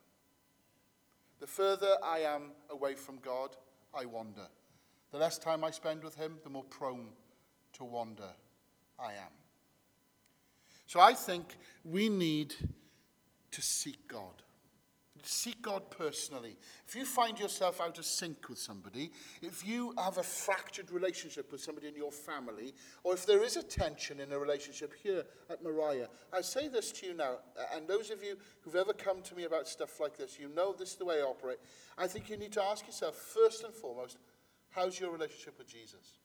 The 1.39 1.47
further 1.47 1.97
I 2.03 2.19
am 2.19 2.51
away 2.69 2.95
from 2.95 3.17
God, 3.17 3.55
I 3.93 4.05
wander. 4.05 4.47
The 5.11 5.17
less 5.17 5.37
time 5.37 5.63
I 5.63 5.71
spend 5.71 6.03
with 6.03 6.15
Him, 6.15 6.37
the 6.43 6.49
more 6.49 6.63
prone 6.63 7.09
to 7.73 7.83
wander 7.83 8.29
I 8.99 9.13
am. 9.13 9.31
So 10.87 10.99
I 10.99 11.13
think 11.13 11.55
we 11.83 12.09
need 12.09 12.53
to 13.51 13.61
seek 13.61 14.07
God. 14.07 14.41
Seek 15.23 15.61
God 15.61 15.89
personally. 15.91 16.57
If 16.87 16.95
you 16.95 17.05
find 17.05 17.39
yourself 17.39 17.79
out 17.79 17.97
of 17.97 18.05
sync 18.05 18.49
with 18.49 18.57
somebody, 18.57 19.11
if 19.41 19.65
you 19.65 19.93
have 19.97 20.17
a 20.17 20.23
fractured 20.23 20.91
relationship 20.91 21.51
with 21.51 21.61
somebody 21.61 21.87
in 21.87 21.95
your 21.95 22.11
family, 22.11 22.73
or 23.03 23.13
if 23.13 23.25
there 23.25 23.43
is 23.43 23.57
a 23.57 23.63
tension 23.63 24.19
in 24.19 24.31
a 24.31 24.39
relationship 24.39 24.93
here 25.03 25.23
at 25.49 25.63
Moriah, 25.63 26.09
I 26.33 26.41
say 26.41 26.67
this 26.67 26.91
to 26.93 27.07
you 27.07 27.13
now, 27.13 27.37
and 27.75 27.87
those 27.87 28.09
of 28.09 28.23
you 28.23 28.37
who've 28.61 28.75
ever 28.75 28.93
come 28.93 29.21
to 29.21 29.35
me 29.35 29.43
about 29.43 29.67
stuff 29.67 29.99
like 29.99 30.17
this, 30.17 30.39
you 30.39 30.49
know 30.49 30.73
this 30.73 30.91
is 30.91 30.95
the 30.95 31.05
way 31.05 31.19
I 31.19 31.23
operate. 31.23 31.59
I 31.97 32.07
think 32.07 32.29
you 32.29 32.37
need 32.37 32.53
to 32.53 32.63
ask 32.63 32.85
yourself, 32.85 33.15
first 33.15 33.63
and 33.63 33.73
foremost, 33.73 34.17
how's 34.69 34.99
your 34.99 35.11
relationship 35.11 35.57
with 35.57 35.67
Jesus? 35.67 36.17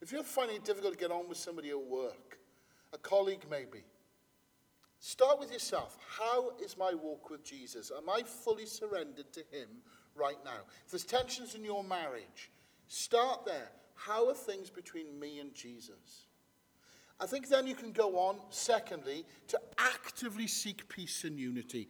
If 0.00 0.10
you're 0.10 0.24
finding 0.24 0.56
it 0.56 0.64
difficult 0.64 0.94
to 0.94 0.98
get 0.98 1.12
on 1.12 1.28
with 1.28 1.38
somebody 1.38 1.70
at 1.70 1.80
work, 1.80 2.38
a 2.92 2.98
colleague 2.98 3.44
maybe, 3.50 3.84
Start 5.04 5.40
with 5.40 5.50
yourself. 5.50 5.98
How 6.16 6.52
is 6.64 6.78
my 6.78 6.94
walk 6.94 7.28
with 7.28 7.42
Jesus? 7.42 7.90
Am 7.90 8.08
I 8.08 8.22
fully 8.22 8.66
surrendered 8.66 9.32
to 9.32 9.40
Him 9.50 9.66
right 10.14 10.36
now? 10.44 10.60
If 10.84 10.92
there's 10.92 11.04
tensions 11.04 11.56
in 11.56 11.64
your 11.64 11.82
marriage, 11.82 12.52
start 12.86 13.44
there. 13.44 13.72
How 13.96 14.28
are 14.28 14.34
things 14.34 14.70
between 14.70 15.18
me 15.18 15.40
and 15.40 15.52
Jesus? 15.56 16.26
I 17.18 17.26
think 17.26 17.48
then 17.48 17.66
you 17.66 17.74
can 17.74 17.90
go 17.90 18.16
on, 18.16 18.36
secondly, 18.50 19.24
to 19.48 19.60
actively 19.76 20.46
seek 20.46 20.88
peace 20.88 21.24
and 21.24 21.36
unity. 21.36 21.88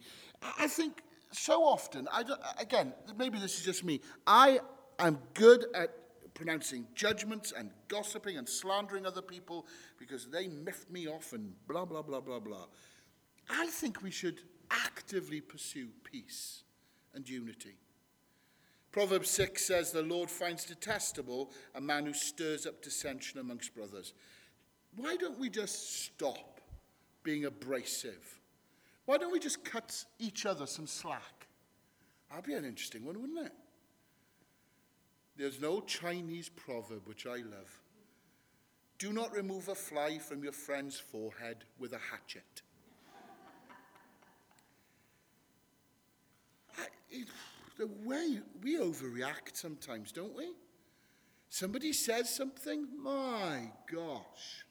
I 0.57 0.65
think 0.65 1.03
so 1.31 1.61
often, 1.61 2.07
I 2.11 2.23
again, 2.59 2.93
maybe 3.15 3.37
this 3.37 3.59
is 3.59 3.63
just 3.63 3.83
me, 3.83 4.01
I 4.25 4.59
am 4.97 5.19
good 5.35 5.67
at 5.75 5.91
pronouncing 6.33 6.87
judgments 6.95 7.53
and 7.55 7.69
gossiping 7.89 8.37
and 8.37 8.49
slandering 8.49 9.05
other 9.05 9.21
people 9.21 9.67
because 9.99 10.25
they 10.31 10.47
miffed 10.47 10.89
me 10.89 11.07
off 11.07 11.33
and 11.33 11.53
blah, 11.67 11.85
blah, 11.85 12.01
blah, 12.01 12.19
blah, 12.19 12.39
blah. 12.39 12.65
I 13.49 13.67
think 13.67 14.01
we 14.01 14.11
should 14.11 14.41
actively 14.71 15.41
pursue 15.41 15.89
peace 16.03 16.63
and 17.13 17.27
unity. 17.27 17.77
Proverbs 18.91 19.29
6 19.31 19.65
says, 19.65 19.91
The 19.91 20.03
Lord 20.03 20.29
finds 20.29 20.65
detestable 20.65 21.51
a 21.73 21.81
man 21.81 22.05
who 22.05 22.13
stirs 22.13 22.65
up 22.65 22.81
dissension 22.81 23.39
amongst 23.39 23.75
brothers. 23.75 24.13
Why 24.95 25.15
don't 25.15 25.39
we 25.39 25.49
just 25.49 26.05
stop 26.05 26.61
being 27.23 27.45
abrasive? 27.45 28.39
Why 29.05 29.17
don't 29.17 29.31
we 29.31 29.39
just 29.39 29.65
cut 29.65 30.05
each 30.19 30.45
other 30.45 30.65
some 30.65 30.87
slack? 30.87 31.47
That'd 32.29 32.45
be 32.45 32.53
an 32.53 32.65
interesting 32.65 33.03
one, 33.03 33.19
wouldn't 33.19 33.47
it? 33.47 33.53
There's 35.35 35.59
no 35.59 35.81
Chinese 35.81 36.49
proverb 36.49 37.07
which 37.07 37.25
I 37.25 37.37
love. 37.37 37.81
Do 38.99 39.11
not 39.11 39.33
remove 39.33 39.67
a 39.67 39.75
fly 39.75 40.19
from 40.19 40.43
your 40.43 40.53
friend's 40.53 40.99
forehead 40.99 41.65
with 41.79 41.93
a 41.93 41.99
hatchet. 42.11 42.61
The 47.77 47.87
way 48.03 48.39
we 48.61 48.77
overreact 48.77 49.55
sometimes, 49.55 50.11
don't 50.11 50.35
we? 50.35 50.51
Somebody 51.49 51.93
says 51.93 52.33
something, 52.33 52.87
my 53.01 53.71
gosh. 53.91 54.65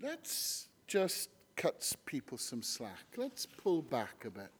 Let's 0.00 0.68
just 0.86 1.30
cut 1.56 1.92
people 2.06 2.36
some 2.38 2.62
slack. 2.62 3.06
Let's 3.16 3.46
pull 3.46 3.82
back 3.82 4.24
a 4.24 4.30
bit. 4.30 4.50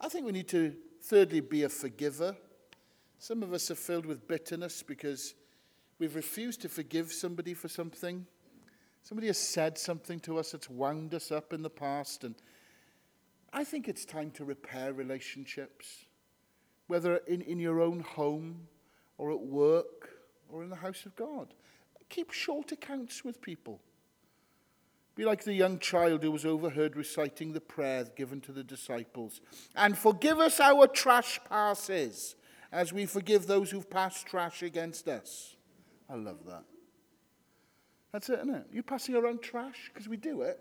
I 0.00 0.08
think 0.08 0.24
we 0.24 0.32
need 0.32 0.48
to, 0.48 0.74
thirdly, 1.02 1.40
be 1.40 1.64
a 1.64 1.68
forgiver. 1.68 2.36
Some 3.18 3.42
of 3.42 3.52
us 3.52 3.70
are 3.70 3.74
filled 3.74 4.06
with 4.06 4.28
bitterness 4.28 4.82
because 4.82 5.34
we've 5.98 6.14
refused 6.14 6.62
to 6.62 6.68
forgive 6.68 7.12
somebody 7.12 7.52
for 7.52 7.68
something. 7.68 8.24
Somebody 9.02 9.26
has 9.26 9.38
said 9.38 9.76
something 9.76 10.20
to 10.20 10.38
us 10.38 10.52
that's 10.52 10.70
wound 10.70 11.14
us 11.14 11.32
up 11.32 11.52
in 11.52 11.62
the 11.62 11.70
past, 11.70 12.24
and 12.24 12.34
I 13.52 13.64
think 13.64 13.88
it's 13.88 14.04
time 14.04 14.30
to 14.32 14.44
repair 14.44 14.92
relationships, 14.92 16.06
whether 16.86 17.16
in, 17.18 17.40
in 17.42 17.58
your 17.58 17.80
own 17.80 18.00
home 18.00 18.68
or 19.16 19.30
at 19.32 19.40
work 19.40 20.10
or 20.48 20.62
in 20.62 20.70
the 20.70 20.76
house 20.76 21.06
of 21.06 21.16
God. 21.16 21.54
Keep 22.08 22.32
short 22.32 22.72
accounts 22.72 23.24
with 23.24 23.42
people. 23.42 23.80
Be 25.14 25.24
like 25.24 25.44
the 25.44 25.52
young 25.52 25.78
child 25.78 26.22
who 26.22 26.30
was 26.30 26.46
overheard 26.46 26.96
reciting 26.96 27.52
the 27.52 27.60
prayer 27.60 28.04
given 28.16 28.40
to 28.42 28.52
the 28.52 28.62
disciples. 28.62 29.40
And 29.74 29.98
forgive 29.98 30.38
us 30.38 30.60
our 30.60 30.86
trespasses 30.86 32.36
as 32.70 32.92
we 32.92 33.04
forgive 33.04 33.46
those 33.46 33.70
who've 33.70 33.90
passed 33.90 34.26
trash 34.26 34.62
against 34.62 35.08
us. 35.08 35.56
I 36.08 36.14
love 36.14 36.44
that. 36.46 36.62
That's 38.12 38.30
it, 38.30 38.38
isn't 38.38 38.54
it? 38.54 38.66
You're 38.72 38.82
passing 38.82 39.16
around 39.16 39.42
trash? 39.42 39.90
Because 39.92 40.08
we 40.08 40.16
do 40.16 40.42
it. 40.42 40.58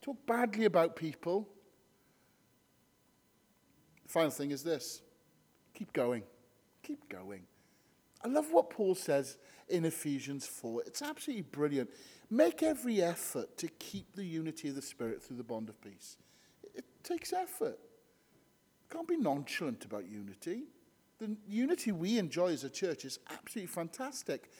Talk 0.00 0.16
badly 0.26 0.64
about 0.64 0.96
people. 0.96 1.48
Final 4.08 4.30
thing 4.30 4.50
is 4.50 4.62
this 4.64 5.02
keep 5.74 5.92
going. 5.92 6.24
Keep 6.82 7.08
going. 7.08 7.42
I 8.24 8.28
love 8.28 8.50
what 8.50 8.70
Paul 8.70 8.96
says 8.96 9.38
in 9.68 9.84
Ephesians 9.84 10.46
4. 10.46 10.82
It's 10.86 11.02
absolutely 11.02 11.42
brilliant. 11.42 11.90
Make 12.30 12.62
every 12.62 13.00
effort 13.00 13.56
to 13.58 13.68
keep 13.68 14.16
the 14.16 14.24
unity 14.24 14.70
of 14.70 14.74
the 14.74 14.82
Spirit 14.82 15.22
through 15.22 15.36
the 15.36 15.44
bond 15.44 15.68
of 15.68 15.80
peace. 15.80 16.16
It 16.74 16.84
takes 17.04 17.32
effort. 17.32 17.78
Can't 18.90 19.06
be 19.06 19.16
nonchalant 19.16 19.84
about 19.84 20.08
unity. 20.08 20.64
The 21.18 21.36
unity 21.46 21.92
we 21.92 22.18
enjoy 22.18 22.52
as 22.52 22.64
a 22.64 22.70
church 22.70 23.04
is 23.04 23.18
absolutely 23.30 23.68
fantastic, 23.68 24.50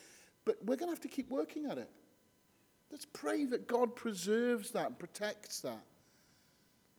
but 0.45 0.57
we're 0.65 0.77
going 0.77 0.89
to 0.89 0.95
have 0.95 1.01
to 1.01 1.09
keep 1.09 1.31
working 1.31 1.67
at 1.67 1.79
it. 1.79 1.91
Let's 2.91 3.07
pray 3.07 3.45
that 3.47 3.67
God 3.67 3.97
preserves 3.97 4.71
that 4.73 4.87
and 4.87 4.99
protects 4.99 5.61
that. 5.61 5.83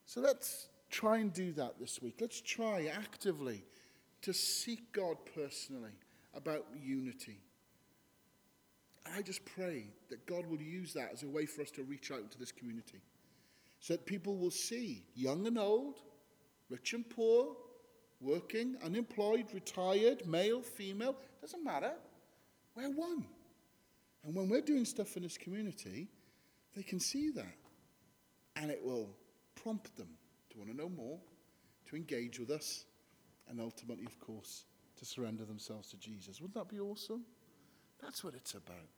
So 0.06 0.20
let's 0.20 0.68
Try 0.90 1.18
and 1.18 1.32
do 1.32 1.52
that 1.52 1.78
this 1.78 2.02
week. 2.02 2.16
Let's 2.20 2.40
try 2.40 2.90
actively 2.92 3.64
to 4.22 4.34
seek 4.34 4.92
God 4.92 5.16
personally 5.34 5.92
about 6.34 6.66
unity. 6.82 7.38
I 9.16 9.22
just 9.22 9.44
pray 9.44 9.86
that 10.10 10.26
God 10.26 10.46
will 10.46 10.60
use 10.60 10.92
that 10.94 11.10
as 11.12 11.22
a 11.22 11.28
way 11.28 11.46
for 11.46 11.62
us 11.62 11.70
to 11.72 11.84
reach 11.84 12.10
out 12.10 12.30
to 12.32 12.38
this 12.38 12.52
community 12.52 13.00
so 13.78 13.94
that 13.94 14.04
people 14.04 14.36
will 14.36 14.50
see, 14.50 15.04
young 15.14 15.46
and 15.46 15.58
old, 15.58 16.00
rich 16.68 16.92
and 16.92 17.08
poor, 17.08 17.56
working, 18.20 18.76
unemployed, 18.84 19.46
retired, 19.54 20.26
male, 20.26 20.60
female, 20.60 21.16
doesn't 21.40 21.64
matter. 21.64 21.92
We're 22.76 22.90
one. 22.90 23.24
And 24.24 24.34
when 24.34 24.48
we're 24.48 24.60
doing 24.60 24.84
stuff 24.84 25.16
in 25.16 25.22
this 25.22 25.38
community, 25.38 26.08
they 26.76 26.82
can 26.82 27.00
see 27.00 27.30
that. 27.30 27.56
And 28.56 28.70
it 28.70 28.84
will 28.84 29.08
prompt 29.54 29.96
them 29.96 30.08
to 30.50 30.58
want 30.58 30.70
to 30.70 30.76
know 30.76 30.88
more, 30.88 31.18
to 31.86 31.96
engage 31.96 32.38
with 32.38 32.50
us, 32.50 32.84
and 33.48 33.60
ultimately, 33.60 34.04
of 34.04 34.18
course, 34.20 34.64
to 34.96 35.04
surrender 35.04 35.44
themselves 35.44 35.90
to 35.90 35.96
Jesus. 35.96 36.40
Wouldn't 36.40 36.54
that 36.54 36.68
be 36.68 36.80
awesome? 36.80 37.24
That's 38.00 38.22
what 38.22 38.34
it's 38.34 38.54
about. 38.54 38.88